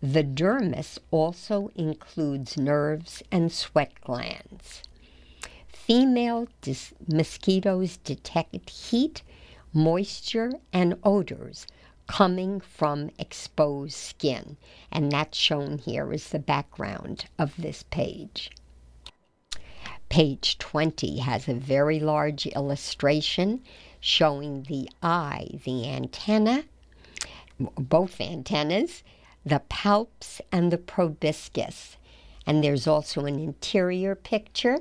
The 0.03 0.25
dermis 0.25 0.99
also 1.11 1.71
includes 1.75 2.59
nerves 2.59 3.23
and 3.31 3.51
sweat 3.51 3.99
glands. 4.03 4.83
Female 5.69 6.49
mosquitoes 7.09 7.97
detect 7.99 8.69
heat, 8.69 9.23
moisture, 9.73 10.53
and 10.73 10.99
odors 11.03 11.67
coming 12.13 12.61
from 12.61 13.09
exposed 13.19 13.95
skin, 13.95 14.55
and 14.91 15.11
that's 15.11 15.39
shown 15.39 15.79
here 15.79 16.13
as 16.13 16.29
the 16.29 16.39
background 16.39 17.25
of 17.39 17.57
this 17.57 17.85
page. 17.85 18.51
Page 20.11 20.59
20 20.59 21.21
has 21.21 21.49
a 21.49 21.55
very 21.55 21.99
large 21.99 22.47
illustration 22.49 23.63
showing 23.99 24.65
the 24.65 24.91
eye, 25.03 25.59
the 25.65 25.89
antenna, 25.89 26.65
both 27.59 28.21
antennas, 28.21 29.03
the 29.47 29.63
palps, 29.71 30.43
and 30.53 30.71
the 30.71 30.77
proboscis. 30.77 31.97
And 32.47 32.63
there's 32.63 32.87
also 32.87 33.25
an 33.25 33.39
interior 33.39 34.15
picture 34.15 34.81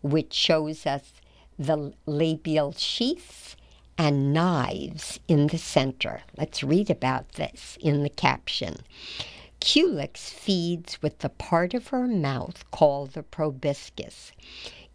which 0.00 0.32
shows 0.32 0.86
us 0.86 1.12
the 1.58 1.92
labial 2.06 2.72
sheaths 2.72 3.56
and 4.02 4.32
knives 4.32 5.20
in 5.28 5.46
the 5.46 5.58
center. 5.58 6.22
Let's 6.36 6.64
read 6.64 6.90
about 6.90 7.34
this 7.34 7.78
in 7.80 8.02
the 8.02 8.10
caption. 8.10 8.78
Culex 9.60 10.28
feeds 10.28 11.00
with 11.00 11.20
the 11.20 11.28
part 11.28 11.72
of 11.72 11.86
her 11.88 12.08
mouth 12.08 12.68
called 12.72 13.12
the 13.12 13.22
proboscis. 13.22 14.32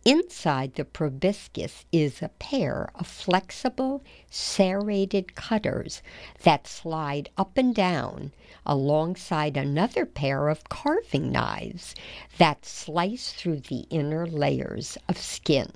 Inside 0.04 0.74
the 0.74 0.84
proboscis 0.84 1.86
is 1.90 2.22
a 2.22 2.28
pair 2.38 2.90
of 2.96 3.08
flexible, 3.08 4.04
serrated 4.30 5.36
cutters 5.36 6.02
that 6.44 6.68
slide 6.68 7.30
up 7.38 7.58
and 7.58 7.74
down 7.74 8.34
alongside 8.66 9.56
another 9.56 10.06
pair 10.06 10.50
of 10.50 10.68
carving 10.68 11.32
knives 11.32 11.96
that 12.40 12.66
slice 12.66 13.32
through 13.32 13.62
the 13.62 13.88
inner 13.90 14.28
layers 14.28 14.98
of 15.08 15.18
skin. 15.18 15.72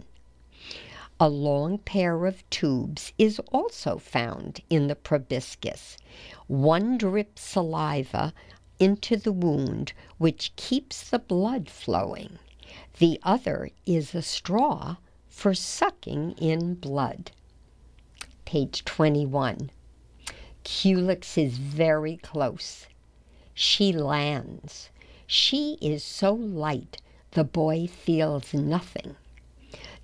A 1.23 1.29
long 1.29 1.77
pair 1.77 2.25
of 2.25 2.49
tubes 2.49 3.13
is 3.19 3.39
also 3.51 3.99
found 3.99 4.61
in 4.71 4.87
the 4.87 4.95
proboscis. 4.95 5.95
One 6.47 6.97
drips 6.97 7.43
saliva 7.43 8.33
into 8.79 9.17
the 9.17 9.31
wound, 9.31 9.93
which 10.17 10.51
keeps 10.55 11.07
the 11.07 11.19
blood 11.19 11.69
flowing. 11.69 12.39
The 12.97 13.19
other 13.21 13.69
is 13.85 14.15
a 14.15 14.23
straw 14.23 14.95
for 15.27 15.53
sucking 15.53 16.31
in 16.39 16.73
blood. 16.73 17.29
Page 18.43 18.83
21. 18.83 19.69
Culex 20.63 21.37
is 21.37 21.59
very 21.59 22.17
close. 22.17 22.87
She 23.53 23.93
lands. 23.93 24.89
She 25.27 25.77
is 25.81 26.03
so 26.03 26.33
light 26.33 26.99
the 27.33 27.43
boy 27.43 27.85
feels 27.85 28.55
nothing. 28.55 29.17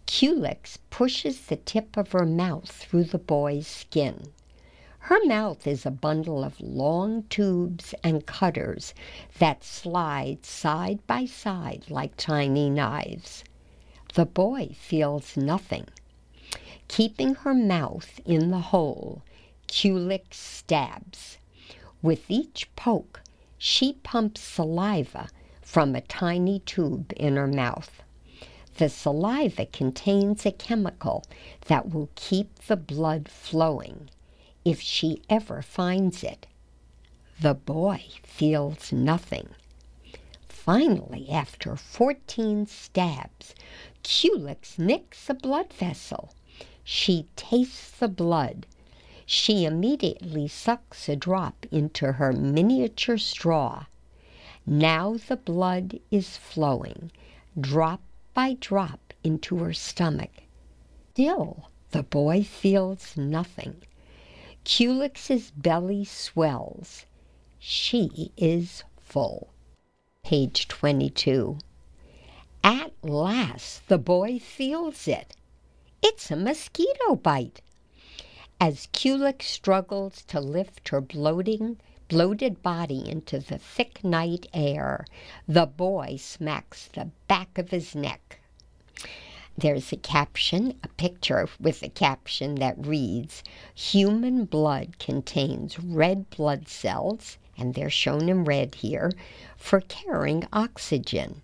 Culex 0.07 0.79
pushes 0.89 1.41
the 1.41 1.57
tip 1.57 1.97
of 1.97 2.13
her 2.13 2.25
mouth 2.25 2.71
through 2.71 3.03
the 3.03 3.19
boy's 3.19 3.67
skin. 3.67 4.31
Her 4.99 5.23
mouth 5.25 5.67
is 5.67 5.85
a 5.85 5.91
bundle 5.91 6.45
of 6.45 6.59
long 6.61 7.23
tubes 7.23 7.93
and 8.03 8.25
cutters 8.25 8.93
that 9.37 9.65
slide 9.65 10.45
side 10.45 11.05
by 11.07 11.25
side 11.25 11.83
like 11.89 12.15
tiny 12.15 12.69
knives. 12.69 13.43
The 14.13 14.25
boy 14.25 14.75
feels 14.79 15.35
nothing. 15.35 15.87
Keeping 16.87 17.35
her 17.35 17.53
mouth 17.53 18.21
in 18.25 18.49
the 18.49 18.59
hole, 18.59 19.23
Culex 19.67 20.39
stabs. 20.39 21.37
With 22.01 22.31
each 22.31 22.73
poke, 22.77 23.21
she 23.57 23.93
pumps 24.03 24.39
saliva 24.39 25.27
from 25.61 25.95
a 25.95 26.01
tiny 26.01 26.59
tube 26.59 27.13
in 27.17 27.35
her 27.35 27.47
mouth. 27.47 28.01
The 28.77 28.89
saliva 28.89 29.65
contains 29.65 30.45
a 30.45 30.51
chemical 30.51 31.23
that 31.65 31.89
will 31.91 32.09
keep 32.13 32.59
the 32.67 32.75
blood 32.75 33.27
flowing 33.27 34.09
if 34.63 34.79
she 34.79 35.23
ever 35.29 35.63
finds 35.63 36.23
it. 36.23 36.45
The 37.39 37.55
boy 37.55 38.03
feels 38.23 38.91
nothing. 38.91 39.49
Finally, 40.47 41.29
after 41.31 41.75
14 41.75 42.67
stabs, 42.67 43.55
Culex 44.03 44.77
nicks 44.77 45.27
a 45.27 45.33
blood 45.33 45.73
vessel. 45.73 46.33
She 46.83 47.25
tastes 47.35 47.89
the 47.89 48.07
blood. 48.07 48.67
She 49.25 49.65
immediately 49.65 50.47
sucks 50.47 51.09
a 51.09 51.15
drop 51.15 51.65
into 51.71 52.13
her 52.13 52.31
miniature 52.31 53.17
straw. 53.17 53.85
Now 54.67 55.15
the 55.15 55.37
blood 55.37 55.99
is 56.11 56.37
flowing, 56.37 57.11
drop 57.59 58.01
by 58.37 58.53
drop, 58.59 59.15
into 59.23 59.57
her 59.57 59.73
stomach. 59.73 60.43
Still, 61.13 61.71
the 61.89 62.03
boy 62.03 62.43
feels 62.43 63.17
nothing. 63.17 63.81
Culex's 64.63 65.49
belly 65.49 66.05
swells. 66.05 67.07
She 67.57 68.31
is 68.37 68.83
full. 69.01 69.49
Page 70.23 70.67
22. 70.67 71.57
At 72.63 72.91
last 73.01 73.87
the 73.87 73.97
boy 73.97 74.37
feels 74.37 75.07
it. 75.07 75.35
It's 76.03 76.29
a 76.29 76.35
mosquito 76.35 77.15
bite. 77.15 77.61
As 78.61 78.87
Culex 78.91 79.47
struggles 79.47 80.21
to 80.27 80.39
lift 80.39 80.89
her 80.89 81.01
bloating, 81.01 81.79
bloated 82.07 82.61
body 82.61 83.09
into 83.09 83.39
the 83.39 83.57
thick 83.57 84.03
night 84.03 84.47
air, 84.53 85.05
the 85.47 85.65
boy 85.65 86.17
smacks 86.17 86.87
the 86.93 87.09
back 87.27 87.57
of 87.57 87.71
his 87.71 87.93
neck. 87.95 88.39
There's 89.57 89.91
a 89.91 89.97
caption, 89.97 90.77
a 90.83 90.87
picture 90.87 91.49
with 91.59 91.81
a 91.81 91.89
caption 91.89 92.55
that 92.55 92.85
reads 92.85 93.43
Human 93.73 94.45
blood 94.45 94.99
contains 94.99 95.79
red 95.79 96.29
blood 96.29 96.67
cells, 96.67 97.37
and 97.57 97.73
they're 97.73 97.89
shown 97.89 98.29
in 98.29 98.43
red 98.43 98.75
here, 98.75 99.11
for 99.55 99.81
carrying 99.81 100.47
oxygen. 100.53 101.41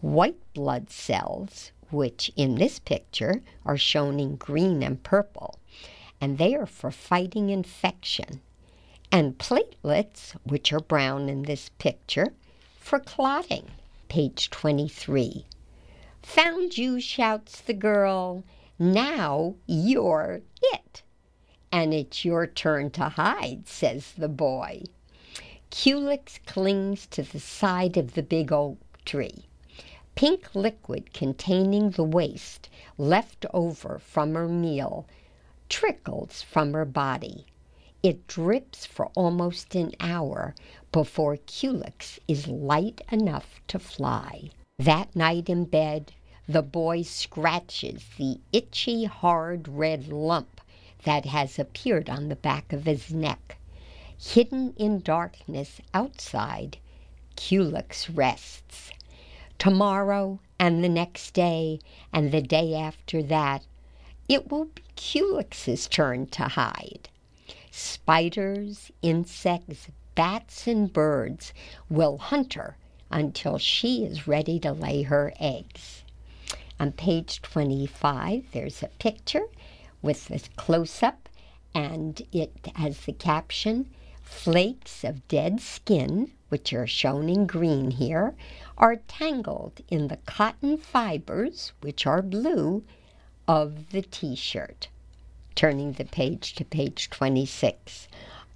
White 0.00 0.40
blood 0.54 0.90
cells, 0.90 1.70
which 1.90 2.32
in 2.34 2.56
this 2.56 2.80
picture 2.80 3.42
are 3.64 3.78
shown 3.78 4.18
in 4.18 4.34
green 4.34 4.82
and 4.82 5.02
purple, 5.02 5.60
and 6.20 6.38
they 6.38 6.54
are 6.54 6.66
for 6.66 6.90
fighting 6.90 7.50
infection. 7.50 8.42
And 9.18 9.38
platelets, 9.38 10.36
which 10.44 10.74
are 10.74 10.80
brown 10.80 11.30
in 11.30 11.44
this 11.44 11.70
picture, 11.78 12.34
for 12.78 13.00
clotting. 13.00 13.70
Page 14.10 14.50
23. 14.50 15.46
Found 16.20 16.76
you, 16.76 17.00
shouts 17.00 17.62
the 17.62 17.72
girl. 17.72 18.44
Now 18.78 19.54
you're 19.64 20.42
it. 20.60 21.02
And 21.72 21.94
it's 21.94 22.26
your 22.26 22.46
turn 22.46 22.90
to 22.90 23.08
hide, 23.08 23.66
says 23.66 24.12
the 24.18 24.28
boy. 24.28 24.82
Culex 25.70 26.38
clings 26.44 27.06
to 27.06 27.22
the 27.22 27.40
side 27.40 27.96
of 27.96 28.12
the 28.12 28.22
big 28.22 28.52
oak 28.52 28.76
tree. 29.06 29.46
Pink 30.14 30.54
liquid 30.54 31.14
containing 31.14 31.92
the 31.92 32.04
waste 32.04 32.68
left 32.98 33.46
over 33.54 33.98
from 33.98 34.34
her 34.34 34.46
meal 34.46 35.06
trickles 35.70 36.42
from 36.42 36.74
her 36.74 36.84
body. 36.84 37.46
It 38.02 38.26
drips 38.26 38.84
for 38.84 39.06
almost 39.14 39.74
an 39.74 39.92
hour 40.00 40.54
before 40.92 41.38
Culex 41.38 42.20
is 42.28 42.46
light 42.46 43.00
enough 43.10 43.60
to 43.68 43.78
fly. 43.78 44.50
That 44.78 45.16
night 45.16 45.48
in 45.48 45.64
bed, 45.64 46.12
the 46.46 46.62
boy 46.62 47.02
scratches 47.02 48.04
the 48.18 48.38
itchy, 48.52 49.04
hard 49.04 49.66
red 49.66 50.08
lump 50.08 50.60
that 51.04 51.24
has 51.24 51.58
appeared 51.58 52.10
on 52.10 52.28
the 52.28 52.36
back 52.36 52.72
of 52.72 52.84
his 52.84 53.12
neck. 53.12 53.56
Hidden 54.18 54.74
in 54.76 55.00
darkness 55.00 55.80
outside, 55.94 56.78
Culex 57.34 58.10
rests. 58.10 58.90
Tomorrow 59.58 60.38
and 60.58 60.84
the 60.84 60.88
next 60.88 61.32
day 61.32 61.80
and 62.12 62.30
the 62.30 62.42
day 62.42 62.74
after 62.74 63.22
that, 63.22 63.64
it 64.28 64.50
will 64.50 64.66
be 64.66 64.82
Culex's 64.96 65.88
turn 65.88 66.26
to 66.26 66.44
hide. 66.44 67.08
Spiders, 67.78 68.90
insects, 69.02 69.88
bats, 70.14 70.66
and 70.66 70.90
birds 70.90 71.52
will 71.90 72.16
hunt 72.16 72.54
her 72.54 72.78
until 73.10 73.58
she 73.58 74.02
is 74.02 74.26
ready 74.26 74.58
to 74.60 74.72
lay 74.72 75.02
her 75.02 75.34
eggs. 75.38 76.02
On 76.80 76.90
page 76.90 77.42
25, 77.42 78.44
there's 78.52 78.82
a 78.82 78.88
picture 78.88 79.44
with 80.00 80.30
a 80.30 80.40
close 80.56 81.02
up, 81.02 81.28
and 81.74 82.22
it 82.32 82.70
has 82.76 83.00
the 83.00 83.12
caption 83.12 83.90
Flakes 84.22 85.04
of 85.04 85.28
dead 85.28 85.60
skin, 85.60 86.32
which 86.48 86.72
are 86.72 86.86
shown 86.86 87.28
in 87.28 87.46
green 87.46 87.90
here, 87.90 88.34
are 88.78 88.96
tangled 88.96 89.82
in 89.88 90.08
the 90.08 90.16
cotton 90.24 90.78
fibers, 90.78 91.74
which 91.82 92.06
are 92.06 92.22
blue, 92.22 92.84
of 93.46 93.90
the 93.90 94.00
t 94.00 94.34
shirt. 94.34 94.88
Turning 95.56 95.92
the 95.92 96.04
page 96.04 96.54
to 96.54 96.66
page 96.66 97.08
26. 97.08 98.08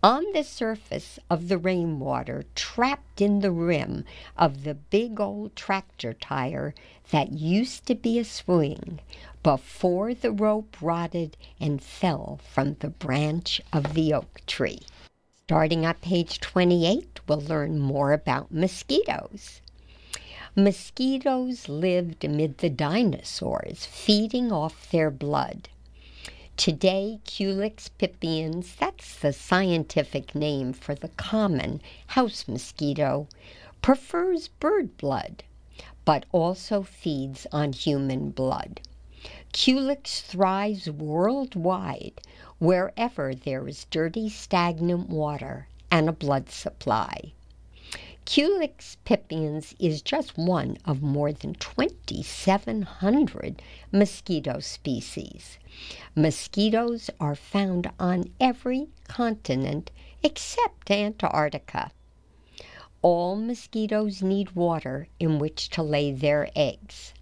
On 0.02 0.22
the 0.34 0.44
surface 0.44 1.18
of 1.30 1.48
the 1.48 1.56
rainwater, 1.56 2.44
trapped 2.54 3.22
in 3.22 3.40
the 3.40 3.50
rim 3.50 4.04
of 4.36 4.64
the 4.64 4.74
big 4.74 5.18
old 5.18 5.56
tractor 5.56 6.12
tire 6.12 6.74
that 7.10 7.32
used 7.32 7.86
to 7.86 7.94
be 7.94 8.18
a 8.18 8.24
swing 8.24 9.00
before 9.42 10.12
the 10.12 10.30
rope 10.30 10.76
rotted 10.82 11.38
and 11.58 11.82
fell 11.82 12.38
from 12.44 12.74
the 12.80 12.90
branch 12.90 13.62
of 13.72 13.94
the 13.94 14.12
oak 14.12 14.42
tree. 14.46 14.80
Starting 15.44 15.86
at 15.86 16.02
page 16.02 16.38
28, 16.38 17.20
we'll 17.26 17.40
learn 17.40 17.78
more 17.78 18.12
about 18.12 18.52
mosquitoes. 18.52 19.62
Mosquitoes 20.54 21.66
lived 21.66 22.24
amid 22.24 22.58
the 22.58 22.68
dinosaurs, 22.68 23.86
feeding 23.86 24.52
off 24.52 24.90
their 24.90 25.10
blood. 25.10 25.70
Today, 26.60 27.20
Culex 27.24 27.88
pipiens, 27.88 28.76
that's 28.78 29.16
the 29.16 29.32
scientific 29.32 30.34
name 30.34 30.74
for 30.74 30.94
the 30.94 31.08
common 31.08 31.80
house 32.08 32.46
mosquito, 32.46 33.28
prefers 33.80 34.48
bird 34.48 34.98
blood, 34.98 35.42
but 36.04 36.26
also 36.32 36.82
feeds 36.82 37.46
on 37.50 37.72
human 37.72 38.28
blood. 38.28 38.82
Culex 39.54 40.20
thrives 40.20 40.90
worldwide 40.90 42.20
wherever 42.58 43.34
there 43.34 43.66
is 43.66 43.86
dirty, 43.86 44.28
stagnant 44.28 45.08
water 45.08 45.66
and 45.90 46.10
a 46.10 46.12
blood 46.12 46.50
supply. 46.50 47.32
Culex 48.30 48.96
pipiens 49.04 49.74
is 49.80 50.02
just 50.02 50.38
one 50.38 50.78
of 50.84 51.02
more 51.02 51.32
than 51.32 51.54
2,700 51.54 53.60
mosquito 53.90 54.60
species. 54.60 55.58
Mosquitoes 56.14 57.10
are 57.18 57.34
found 57.34 57.90
on 57.98 58.30
every 58.38 58.86
continent 59.08 59.90
except 60.22 60.92
Antarctica. 60.92 61.90
All 63.02 63.34
mosquitoes 63.34 64.22
need 64.22 64.52
water 64.52 65.08
in 65.18 65.40
which 65.40 65.68
to 65.70 65.82
lay 65.82 66.12
their 66.12 66.50
eggs. 66.54 67.12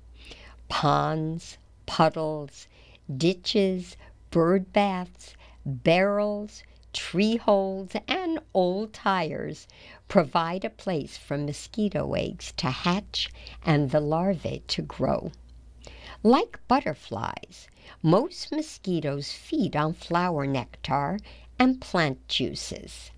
Ponds, 0.68 1.56
puddles, 1.86 2.68
ditches, 3.16 3.96
bird 4.30 4.74
baths, 4.74 5.34
barrels, 5.64 6.62
tree 6.92 7.36
holes, 7.36 7.92
and 8.06 8.40
old 8.52 8.92
tires 8.92 9.66
provide 10.08 10.64
a 10.64 10.70
place 10.70 11.16
for 11.16 11.38
mosquito 11.38 12.14
eggs 12.14 12.52
to 12.56 12.70
hatch 12.70 13.30
and 13.64 13.90
the 13.90 14.00
larvae 14.00 14.62
to 14.66 14.82
grow. 14.82 15.30
Like 16.22 16.58
butterflies, 16.66 17.68
most 18.02 18.50
mosquitoes 18.50 19.32
feed 19.32 19.76
on 19.76 19.92
flower 19.92 20.46
nectar 20.46 21.18
and 21.58 21.80
plant 21.80 22.26
juices. 22.26 23.10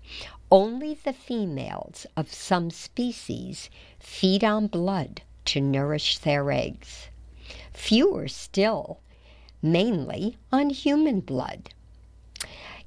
Only 0.51 0.93
the 0.93 1.13
females 1.13 2.05
of 2.17 2.33
some 2.33 2.69
species 2.69 3.69
feed 3.99 4.43
on 4.43 4.67
blood 4.67 5.21
to 5.45 5.61
nourish 5.61 6.17
their 6.19 6.51
eggs. 6.51 7.07
Fewer 7.73 8.27
still, 8.27 8.99
mainly 9.61 10.37
on 10.51 10.69
human 10.69 11.21
blood. 11.21 11.69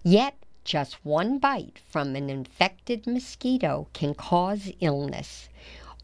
Yet 0.02 0.36
just 0.64 1.04
one 1.04 1.38
bite 1.38 1.78
from 1.88 2.16
an 2.16 2.30
infected 2.30 3.06
mosquito 3.06 3.86
can 3.92 4.14
cause 4.14 4.72
illness. 4.80 5.48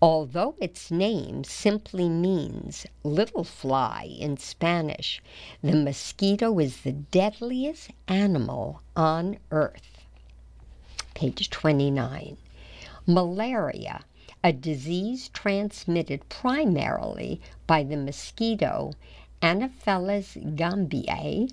Although 0.02 0.54
its 0.60 0.90
name 0.90 1.44
simply 1.44 2.08
means 2.08 2.86
little 3.02 3.44
fly 3.44 4.16
in 4.18 4.36
Spanish, 4.36 5.22
the 5.62 5.74
mosquito 5.74 6.58
is 6.58 6.82
the 6.82 6.92
deadliest 6.92 7.90
animal 8.08 8.82
on 8.96 9.38
earth. 9.50 10.06
Page 11.14 11.50
29. 11.50 12.36
Malaria, 13.06 14.04
a 14.42 14.52
disease 14.52 15.28
transmitted 15.28 16.26
primarily 16.28 17.40
by 17.66 17.82
the 17.82 17.96
mosquito 17.96 18.92
Anopheles 19.42 20.36
gambiae, 20.54 21.50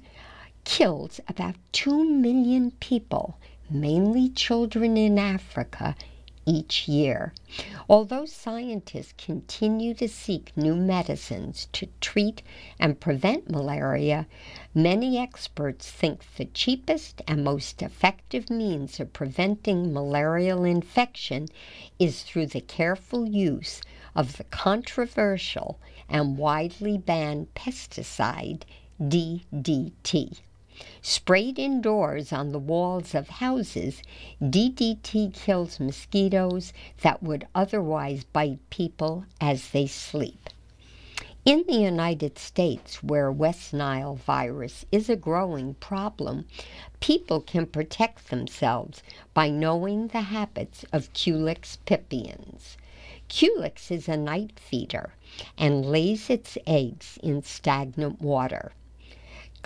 kills 0.67 1.21
about 1.29 1.55
2 1.71 2.03
million 2.03 2.71
people, 2.71 3.39
mainly 3.69 4.27
children 4.27 4.97
in 4.97 5.17
Africa, 5.17 5.95
each 6.45 6.89
year. 6.89 7.33
Although 7.89 8.25
scientists 8.25 9.13
continue 9.17 9.93
to 9.93 10.09
seek 10.09 10.51
new 10.57 10.75
medicines 10.75 11.69
to 11.71 11.87
treat 12.01 12.43
and 12.79 12.99
prevent 12.99 13.49
malaria, 13.49 14.27
many 14.75 15.17
experts 15.17 15.89
think 15.89 16.21
the 16.35 16.45
cheapest 16.45 17.21
and 17.29 17.45
most 17.45 17.81
effective 17.81 18.49
means 18.49 18.99
of 18.99 19.13
preventing 19.13 19.93
malarial 19.93 20.65
infection 20.65 21.47
is 21.97 22.23
through 22.23 22.47
the 22.47 22.61
careful 22.61 23.25
use 23.25 23.81
of 24.13 24.35
the 24.35 24.43
controversial 24.43 25.79
and 26.09 26.37
widely 26.37 26.97
banned 26.97 27.53
pesticide 27.55 28.63
DDT. 29.01 30.41
Sprayed 31.01 31.57
indoors 31.57 32.31
on 32.31 32.51
the 32.51 32.59
walls 32.59 33.15
of 33.15 33.29
houses, 33.29 34.03
DDT 34.39 35.33
kills 35.33 35.79
mosquitoes 35.79 36.71
that 37.01 37.23
would 37.23 37.47
otherwise 37.55 38.25
bite 38.25 38.59
people 38.69 39.25
as 39.41 39.71
they 39.71 39.87
sleep. 39.87 40.51
In 41.45 41.63
the 41.65 41.77
United 41.77 42.37
States, 42.37 43.01
where 43.01 43.31
West 43.31 43.73
Nile 43.73 44.13
virus 44.15 44.85
is 44.91 45.09
a 45.09 45.15
growing 45.15 45.73
problem, 45.75 46.45
people 46.99 47.41
can 47.41 47.65
protect 47.65 48.29
themselves 48.29 49.01
by 49.33 49.49
knowing 49.49 50.09
the 50.09 50.21
habits 50.21 50.85
of 50.93 51.11
Culex 51.13 51.79
pipiens. 51.85 52.77
Culex 53.29 53.89
is 53.89 54.07
a 54.07 54.15
night 54.15 54.59
feeder 54.59 55.13
and 55.57 55.85
lays 55.85 56.29
its 56.29 56.55
eggs 56.67 57.17
in 57.23 57.41
stagnant 57.41 58.21
water 58.21 58.73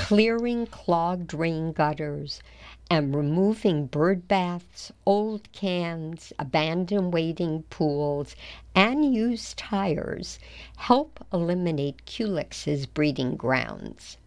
clearing 0.07 0.65
clogged 0.65 1.31
rain 1.31 1.71
gutters, 1.71 2.41
and 2.89 3.15
removing 3.15 3.85
bird 3.85 4.27
baths, 4.27 4.91
old 5.05 5.49
cans, 5.51 6.33
abandoned 6.39 7.13
wading 7.13 7.61
pools, 7.69 8.35
and 8.73 9.13
used 9.13 9.57
tires 9.57 10.39
help 10.77 11.23
eliminate 11.31 12.03
Culex's 12.07 12.87
breeding 12.87 13.35
grounds. 13.35 14.17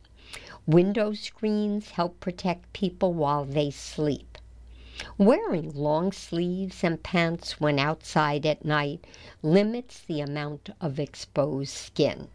Window 0.65 1.13
screens 1.13 1.91
help 1.91 2.21
protect 2.21 2.73
people 2.73 3.13
while 3.13 3.45
they 3.45 3.71
sleep. 3.73 4.39
Wearing 5.19 5.73
long 5.75 6.13
sleeves 6.13 6.85
and 6.85 7.03
pants 7.03 7.61
when 7.61 7.81
outside 7.81 8.47
at 8.47 8.65
night 8.65 9.05
limits 9.43 9.99
the 9.99 10.21
amount 10.21 10.71
of 10.81 11.01
exposed 11.01 11.73
skin. 11.73 12.29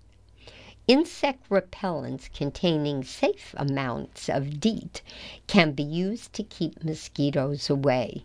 Insect 0.90 1.48
repellents 1.50 2.34
containing 2.34 3.04
safe 3.04 3.54
amounts 3.56 4.28
of 4.28 4.60
DEET 4.60 5.04
can 5.46 5.74
be 5.74 5.84
used 5.84 6.34
to 6.34 6.42
keep 6.42 6.84
mosquitoes 6.84 7.70
away. 7.70 8.24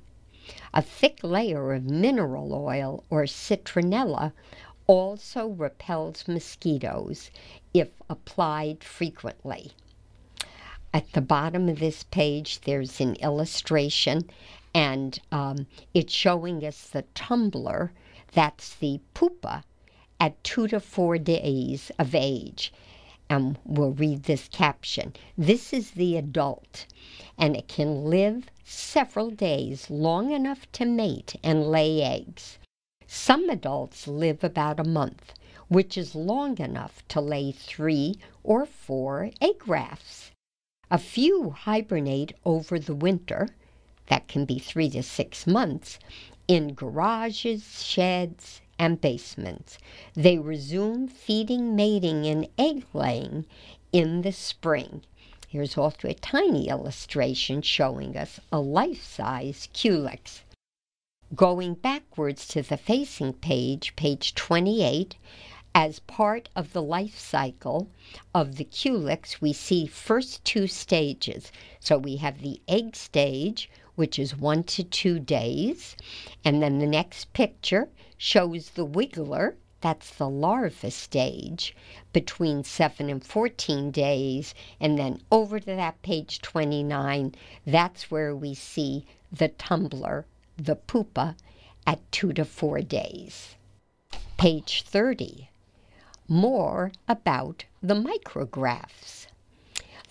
A 0.73 0.81
thick 0.81 1.23
layer 1.23 1.75
of 1.75 1.85
mineral 1.85 2.55
oil 2.55 3.05
or 3.11 3.25
citronella 3.25 4.33
also 4.87 5.49
repels 5.49 6.27
mosquitoes 6.27 7.31
if 7.75 7.91
applied 8.09 8.83
frequently. 8.83 9.73
At 10.95 11.13
the 11.13 11.21
bottom 11.21 11.69
of 11.69 11.81
this 11.81 12.05
page, 12.05 12.63
there's 12.63 12.99
an 12.99 13.17
illustration, 13.17 14.31
and 14.73 15.21
um, 15.31 15.67
it's 15.93 16.15
showing 16.15 16.65
us 16.65 16.89
the 16.89 17.03
tumbler. 17.15 17.93
That's 18.33 18.75
the 18.75 19.03
pupa 19.13 19.65
at 20.25 20.43
two 20.43 20.67
to 20.67 20.81
four 20.81 21.19
days 21.19 21.93
of 21.99 22.15
age. 22.15 22.73
And 23.29 23.59
we'll 23.63 23.91
read 23.91 24.23
this 24.23 24.49
caption. 24.49 25.13
This 25.37 25.71
is 25.75 25.91
the 25.91 26.17
adult, 26.17 26.87
and 27.37 27.55
it 27.55 27.69
can 27.69 28.07
live 28.07 28.47
several 28.65 29.31
days, 29.31 29.91
long 29.91 30.31
enough 30.31 30.61
to 30.73 30.87
mate 30.87 31.37
and 31.45 31.71
lay 31.71 32.03
eggs. 32.03 32.57
Some 33.07 33.51
adults 33.51 34.09
live 34.09 34.43
about 34.43 34.81
a 34.81 34.85
month, 35.01 35.35
which 35.69 35.99
is 35.99 36.15
long 36.15 36.57
enough 36.59 37.07
to 37.09 37.21
lay 37.21 37.53
three 37.53 38.15
or 38.43 38.65
four 38.65 39.31
egg 39.43 39.69
rafts. 39.69 40.31
A 40.91 40.97
few 40.97 41.51
hibernate 41.51 42.33
over 42.47 42.79
the 42.79 42.95
winter, 42.95 43.51
that 44.07 44.27
can 44.27 44.47
be 44.47 44.59
three 44.59 44.89
to 44.91 45.03
six 45.03 45.47
months, 45.47 45.99
in 46.49 46.73
garages, 46.73 47.85
sheds, 47.85 48.63
and 48.79 49.01
basements. 49.01 49.79
They 50.15 50.39
resume 50.39 51.09
feeding, 51.09 51.77
mating, 51.77 52.27
and 52.27 52.49
egg 52.59 52.85
laying 52.93 53.47
in 53.93 54.23
the 54.23 54.33
spring. 54.33 55.03
Here's 55.49 55.79
also 55.79 56.09
a 56.09 56.15
tiny 56.15 56.69
illustration 56.69 57.63
showing 57.63 58.17
us 58.17 58.41
a 58.51 58.59
life-size 58.59 59.69
culex. 59.73 60.43
Going 61.35 61.75
backwards 61.75 62.49
to 62.49 62.63
the 62.63 62.77
facing 62.77 63.35
page, 63.35 63.95
page 63.97 64.35
28, 64.35 65.17
as 65.75 65.99
part 66.01 66.49
of 66.55 66.73
the 66.73 66.83
life 66.83 67.19
cycle 67.19 67.89
of 68.33 68.57
the 68.57 68.65
culex, 68.65 69.41
we 69.41 69.53
see 69.53 69.87
first 69.87 70.45
two 70.45 70.67
stages. 70.67 71.51
So 71.81 71.99
we 71.99 72.17
have 72.17 72.41
the 72.41 72.61
egg 72.69 72.95
stage, 72.95 73.69
which 73.97 74.19
is 74.19 74.37
one 74.37 74.63
to 74.65 74.85
two 74.85 75.19
days, 75.19 75.97
and 76.45 76.63
then 76.63 76.79
the 76.79 76.87
next 76.87 77.33
picture 77.33 77.89
shows 78.17 78.71
the 78.71 78.87
wiggler, 78.87 79.55
that's 79.81 80.11
the 80.11 80.29
larva 80.29 80.91
stage, 80.91 81.77
between 82.13 82.65
7 82.65 83.11
and 83.11 83.25
14 83.25 83.91
days, 83.91 84.55
and 84.81 84.99
then 84.99 85.21
over 85.31 85.61
to 85.61 85.67
that 85.67 86.01
page 86.03 86.41
29, 86.41 87.35
that's 87.67 88.11
where 88.11 88.35
we 88.35 88.55
see 88.55 89.05
the 89.31 89.49
tumbler, 89.49 90.27
the 90.57 90.77
pupa, 90.77 91.37
at 91.87 92.01
2 92.13 92.33
to 92.33 92.45
4 92.45 92.81
days. 92.81 93.57
Page 94.39 94.83
30. 94.83 95.51
More 96.29 96.93
about 97.07 97.65
the 97.83 97.95
micrographs. 97.95 99.27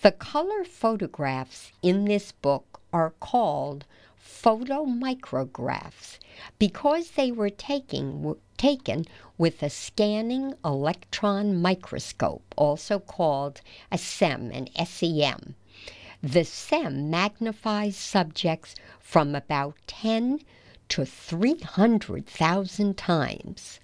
The 0.02 0.12
color 0.12 0.62
photographs 0.64 1.72
in 1.82 2.04
this 2.04 2.30
book 2.30 2.80
are 2.92 3.14
called 3.18 3.86
photomicrographs 4.24 6.18
because 6.58 7.10
they 7.12 7.30
were 7.30 7.50
taking, 7.50 8.34
taken 8.56 9.04
with 9.36 9.62
a 9.62 9.68
scanning 9.68 10.54
electron 10.64 11.60
microscope, 11.60 12.54
also 12.56 12.98
called 12.98 13.60
a 13.92 13.98
SEM, 13.98 14.50
an 14.50 14.68
SEM. 14.86 15.54
The 16.22 16.44
SEM 16.44 17.10
magnifies 17.10 17.96
subjects 17.96 18.74
from 18.98 19.34
about 19.34 19.76
10 19.86 20.40
to 20.88 21.04
300,000 21.04 22.96
times. 22.96 23.80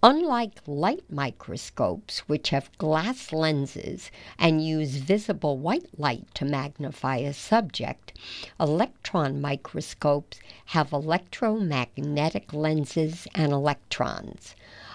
Unlike 0.00 0.60
light 0.68 1.10
microscopes, 1.10 2.20
which 2.28 2.50
have 2.50 2.70
glass 2.78 3.32
lenses 3.32 4.12
and 4.38 4.64
use 4.64 4.94
visible 4.94 5.58
white 5.58 5.98
light 5.98 6.32
to 6.34 6.44
magnify 6.44 7.16
a 7.16 7.32
subject, 7.32 8.12
electron 8.60 9.40
microscopes 9.40 10.38
have 10.66 10.92
electromagnetic 10.92 12.52
lenses 12.52 13.26
and 13.34 13.50
electrons. 13.50 14.54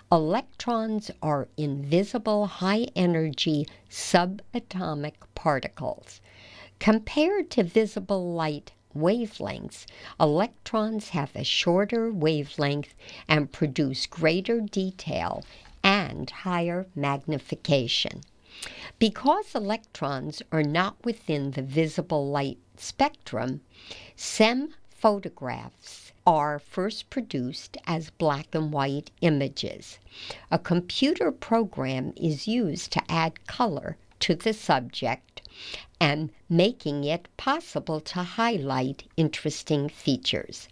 Electrons 0.10 1.12
are 1.22 1.50
invisible 1.58 2.46
high 2.46 2.88
energy 2.96 3.68
subatomic 3.90 5.16
particles. 5.36 6.22
Compared 6.80 7.52
to 7.52 7.64
visible 7.64 8.34
light 8.34 8.72
wavelengths, 8.96 9.86
electrons 10.20 11.10
have 11.10 11.36
a 11.36 11.44
shorter 11.44 12.12
wavelength 12.12 12.94
and 13.28 13.52
produce 13.52 14.06
greater 14.06 14.62
detail 14.62 15.44
and 15.84 16.30
higher 16.30 16.88
magnification. 16.96 18.22
Because 19.00 19.56
electrons 19.56 20.42
are 20.52 20.64
not 20.64 21.04
within 21.04 21.52
the 21.52 21.62
visible 21.62 22.30
light 22.30 22.60
spectrum, 22.78 23.62
SEM 24.16 24.76
photographs 24.90 26.14
are 26.26 26.60
first 26.60 27.10
produced 27.10 27.76
as 27.86 28.10
black 28.12 28.56
and 28.56 28.72
white 28.72 29.12
images. 29.22 30.00
A 30.50 30.58
computer 30.58 31.32
program 31.32 32.14
is 32.16 32.48
used 32.48 32.92
to 32.94 33.12
add 33.12 33.46
color 33.48 33.98
to 34.20 34.36
the 34.36 34.54
subject 34.54 35.42
and 36.00 36.32
making 36.50 37.04
it 37.04 37.28
possible 37.38 38.00
to 38.00 38.24
highlight 38.24 39.04
interesting 39.18 39.90
features. 39.90 40.68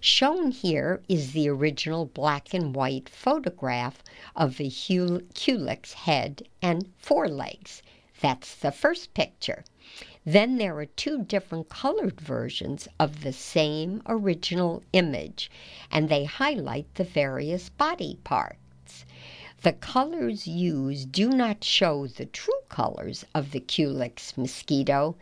Shown 0.00 0.50
here 0.50 1.02
is 1.08 1.32
the 1.32 1.48
original 1.48 2.04
black 2.04 2.52
and 2.52 2.74
white 2.74 3.08
photograph 3.08 4.02
of 4.36 4.58
the 4.58 4.70
Culex 4.70 5.92
head 5.94 6.42
and 6.60 6.92
forelegs. 6.98 7.82
That's 8.20 8.54
the 8.54 8.70
first 8.70 9.14
picture. 9.14 9.64
Then 10.26 10.56
there 10.56 10.78
are 10.78 10.86
two 10.86 11.22
different 11.24 11.68
colored 11.68 12.20
versions 12.20 12.88
of 12.98 13.22
the 13.22 13.32
same 13.32 14.02
original 14.06 14.82
image, 14.92 15.50
and 15.90 16.08
they 16.08 16.24
highlight 16.24 16.94
the 16.94 17.04
various 17.04 17.68
body 17.68 18.18
parts. 18.24 18.58
The 19.64 19.72
colors 19.72 20.46
used 20.46 21.10
do 21.10 21.30
not 21.30 21.64
show 21.64 22.06
the 22.06 22.26
true 22.26 22.60
colors 22.68 23.24
of 23.34 23.52
the 23.52 23.60
Culex 23.60 24.36
mosquito, 24.36 25.16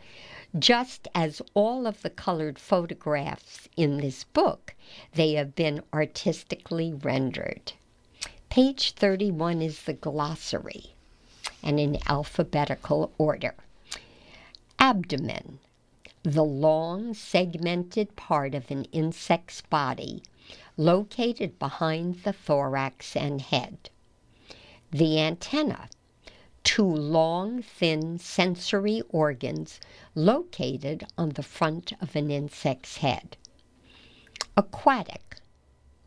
just 0.59 1.07
as 1.15 1.41
all 1.53 1.87
of 1.87 2.01
the 2.01 2.09
colored 2.09 2.59
photographs 2.59 3.69
in 3.77 3.99
this 3.99 4.25
book, 4.25 4.75
they 5.13 5.35
have 5.35 5.55
been 5.55 5.81
artistically 5.93 6.91
rendered. 6.93 7.71
Page 8.49 8.91
31 8.91 9.61
is 9.61 9.83
the 9.83 9.93
glossary 9.93 10.93
and 11.63 11.79
in 11.79 11.97
alphabetical 12.05 13.13
order. 13.17 13.55
Abdomen, 14.77 15.59
the 16.23 16.43
long 16.43 17.13
segmented 17.13 18.17
part 18.17 18.53
of 18.53 18.69
an 18.69 18.83
insect's 18.91 19.61
body 19.61 20.21
located 20.75 21.57
behind 21.59 22.23
the 22.23 22.33
thorax 22.33 23.15
and 23.15 23.39
head. 23.39 23.89
The 24.95 25.19
antenna, 25.19 25.89
two 26.63 26.85
long, 26.85 27.63
thin 27.63 28.19
sensory 28.19 29.01
organs 29.09 29.79
located 30.13 31.07
on 31.17 31.29
the 31.29 31.41
front 31.41 31.93
of 31.99 32.15
an 32.15 32.29
insect's 32.29 32.97
head. 32.97 33.35
Aquatic 34.55 35.37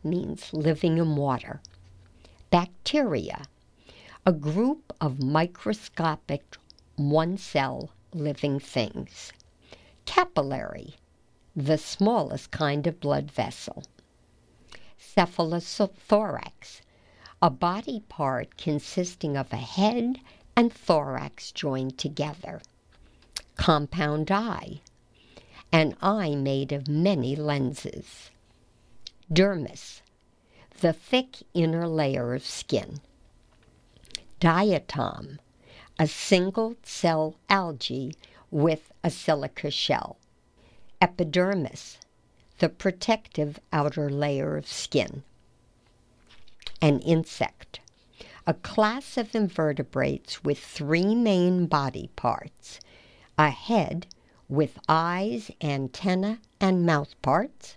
means 0.05 0.53
living 0.53 0.97
in 0.99 1.17
water. 1.17 1.59
Bacteria, 2.49 3.47
a 4.25 4.31
group 4.31 4.93
of 5.01 5.21
microscopic 5.21 6.55
one 6.95 7.37
cell 7.37 7.89
living 8.13 8.57
things. 8.57 9.33
Capillary, 10.05 10.95
the 11.53 11.77
smallest 11.77 12.51
kind 12.51 12.87
of 12.87 13.01
blood 13.01 13.29
vessel. 13.29 13.83
Cephalothorax, 14.97 16.79
a 17.39 17.51
body 17.51 17.99
part 18.09 18.57
consisting 18.57 19.37
of 19.37 19.53
a 19.53 19.57
head 19.57 20.19
and 20.55 20.73
thorax 20.73 21.51
joined 21.51 21.95
together. 21.95 22.59
Compound 23.55 24.31
eye, 24.31 24.81
an 25.71 25.95
eye 26.01 26.33
made 26.33 26.71
of 26.71 26.87
many 26.87 27.35
lenses. 27.35 28.31
Dermis, 29.31 30.01
the 30.79 30.93
thick 30.93 31.37
inner 31.53 31.87
layer 31.87 32.33
of 32.33 32.43
skin. 32.43 33.01
Diatom, 34.39 35.37
a 35.99 36.07
single 36.07 36.75
cell 36.81 37.35
algae 37.49 38.15
with 38.49 38.91
a 39.03 39.11
silica 39.11 39.69
shell. 39.69 40.17
Epidermis, 40.99 41.99
the 42.57 42.69
protective 42.69 43.59
outer 43.71 44.09
layer 44.09 44.57
of 44.57 44.67
skin 44.67 45.23
an 46.81 46.99
insect, 46.99 47.79
a 48.45 48.53
class 48.53 49.17
of 49.17 49.35
invertebrates 49.35 50.43
with 50.43 50.59
three 50.59 51.15
main 51.15 51.65
body 51.67 52.09
parts 52.15 52.79
a 53.37 53.49
head 53.49 54.07
with 54.49 54.79
eyes, 54.87 55.51
antenna, 55.61 56.39
and 56.59 56.85
mouth 56.85 57.13
parts, 57.21 57.75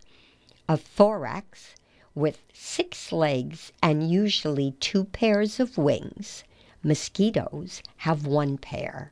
a 0.69 0.77
thorax 0.77 1.75
with 2.15 2.43
six 2.53 3.13
legs 3.13 3.73
and 3.83 4.11
usually 4.11 4.73
two 4.81 5.05
pairs 5.05 5.61
of 5.61 5.77
wings. 5.79 6.45
Mosquitoes 6.83 7.83
have 7.99 8.27
one 8.27 8.57
pair, 8.57 9.11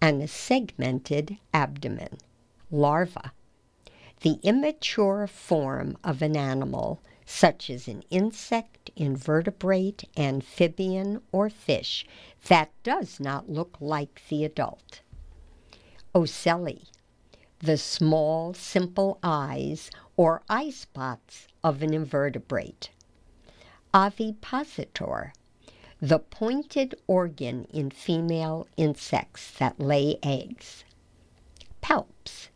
and 0.00 0.22
a 0.22 0.28
segmented 0.28 1.36
abdomen. 1.52 2.18
Larva, 2.70 3.32
the 4.20 4.38
immature 4.42 5.26
form 5.26 5.96
of 6.04 6.22
an 6.22 6.36
animal 6.36 7.00
such 7.26 7.70
as 7.70 7.88
an 7.88 8.02
insect, 8.10 8.81
invertebrate, 8.96 10.04
amphibian, 10.16 11.20
or 11.32 11.48
fish 11.48 12.06
that 12.48 12.70
does 12.82 13.20
not 13.20 13.48
look 13.48 13.76
like 13.80 14.22
the 14.28 14.44
adult. 14.44 15.00
Ocelli, 16.14 16.84
the 17.58 17.78
small, 17.78 18.52
simple 18.52 19.18
eyes 19.22 19.90
or 20.16 20.42
eye 20.48 20.70
spots 20.70 21.46
of 21.62 21.82
an 21.82 21.94
invertebrate. 21.94 22.90
Ovipositor, 23.94 25.32
the 26.00 26.18
pointed 26.18 26.94
organ 27.06 27.64
in 27.72 27.90
female 27.90 28.66
insects 28.76 29.52
that 29.58 29.78
lay 29.78 30.18
eggs. 30.22 30.84
Palps, 31.80 32.48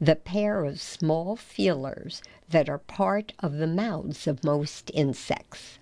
the 0.00 0.16
pair 0.16 0.64
of 0.64 0.80
small 0.80 1.36
feelers 1.36 2.22
that 2.48 2.68
are 2.68 2.78
part 2.78 3.32
of 3.38 3.54
the 3.54 3.66
mouths 3.66 4.26
of 4.26 4.44
most 4.44 4.90
insects. 4.92 5.78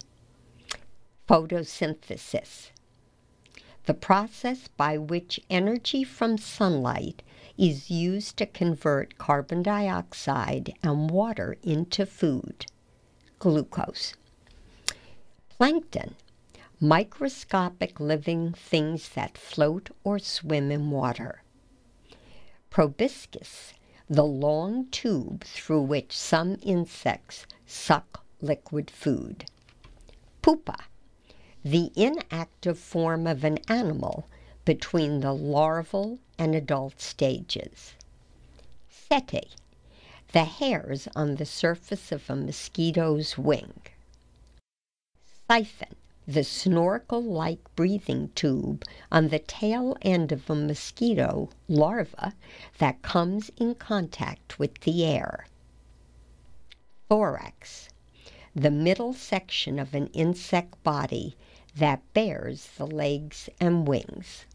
Photosynthesis, 1.29 2.71
the 3.87 3.95
process 3.95 4.69
by 4.77 4.97
which 4.97 5.41
energy 5.51 6.05
from 6.05 6.39
sunlight 6.39 7.23
is 7.59 7.91
used 7.91 8.37
to 8.37 8.47
convert 8.47 9.19
carbon 9.19 9.63
dioxide 9.63 10.75
and 10.83 11.11
water 11.11 11.57
into 11.63 12.07
food, 12.07 12.67
glucose. 13.39 14.15
Plankton, 15.49 16.15
microscopic 16.81 18.01
living 18.01 18.53
things 18.53 19.09
that 19.11 19.39
float 19.39 19.91
or 20.03 20.19
swim 20.19 20.71
in 20.71 20.91
water. 20.91 21.43
Proboscis, 22.71 23.75
the 24.09 24.25
long 24.25 24.87
tube 24.91 25.43
through 25.45 25.83
which 25.83 26.17
some 26.17 26.59
insects 26.63 27.47
suck 27.67 28.25
liquid 28.41 28.91
food. 28.91 29.47
Pupa, 30.43 30.77
the 31.65 31.91
inactive 31.97 32.79
form 32.79 33.27
of 33.27 33.45
an 33.45 33.59
animal 33.69 34.27
between 34.65 35.21
the 35.21 35.33
larval 35.33 36.19
and 36.39 36.55
adult 36.55 37.01
stages. 37.01 37.95
Setae, 38.91 39.49
the 40.33 40.45
hairs 40.45 41.09
on 41.15 41.37
the 41.37 41.47
surface 41.47 42.13
of 42.13 42.29
a 42.29 42.37
mosquito's 42.37 43.39
wing. 43.39 43.73
Siphon, 45.49 45.97
the 46.27 46.45
snorkel 46.45 47.23
like 47.23 47.61
breathing 47.77 48.31
tube 48.35 48.83
on 49.13 49.29
the 49.29 49.39
tail 49.39 49.97
end 50.01 50.33
of 50.33 50.49
a 50.49 50.55
mosquito 50.55 51.51
larva 51.69 52.35
that 52.79 53.03
comes 53.03 53.51
in 53.57 53.75
contact 53.75 54.59
with 54.59 54.81
the 54.81 55.05
air. 55.05 55.47
Thorax, 57.11 57.91
the 58.55 58.71
middle 58.71 59.13
section 59.13 59.79
of 59.79 59.95
an 59.95 60.07
insect 60.09 60.83
body 60.83 61.37
that 61.77 62.01
bears 62.15 62.69
the 62.79 62.87
legs 62.87 63.51
and 63.61 63.87
wings. 63.87 64.47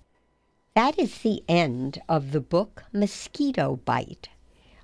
That 0.73 0.97
is 0.97 1.19
the 1.19 1.43
end 1.47 2.01
of 2.07 2.31
the 2.31 2.39
book 2.39 2.85
Mosquito 2.93 3.75
Bite 3.85 4.29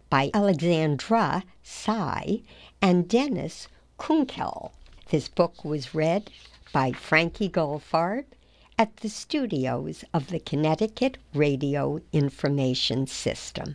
by 0.10 0.30
Alexandra 0.34 1.44
Siy 1.64 2.44
and 2.82 3.08
Dennis 3.08 3.68
Kunkel. 3.98 4.74
This 5.10 5.30
book 5.30 5.64
was 5.64 5.96
read 5.96 6.30
by 6.76 6.92
Frankie 6.92 7.48
Goldfarb 7.48 8.26
at 8.78 8.98
the 8.98 9.08
studios 9.08 10.04
of 10.14 10.28
the 10.28 10.42
Connecticut 10.42 11.18
Radio 11.34 12.02
Information 12.12 13.08
System. 13.08 13.64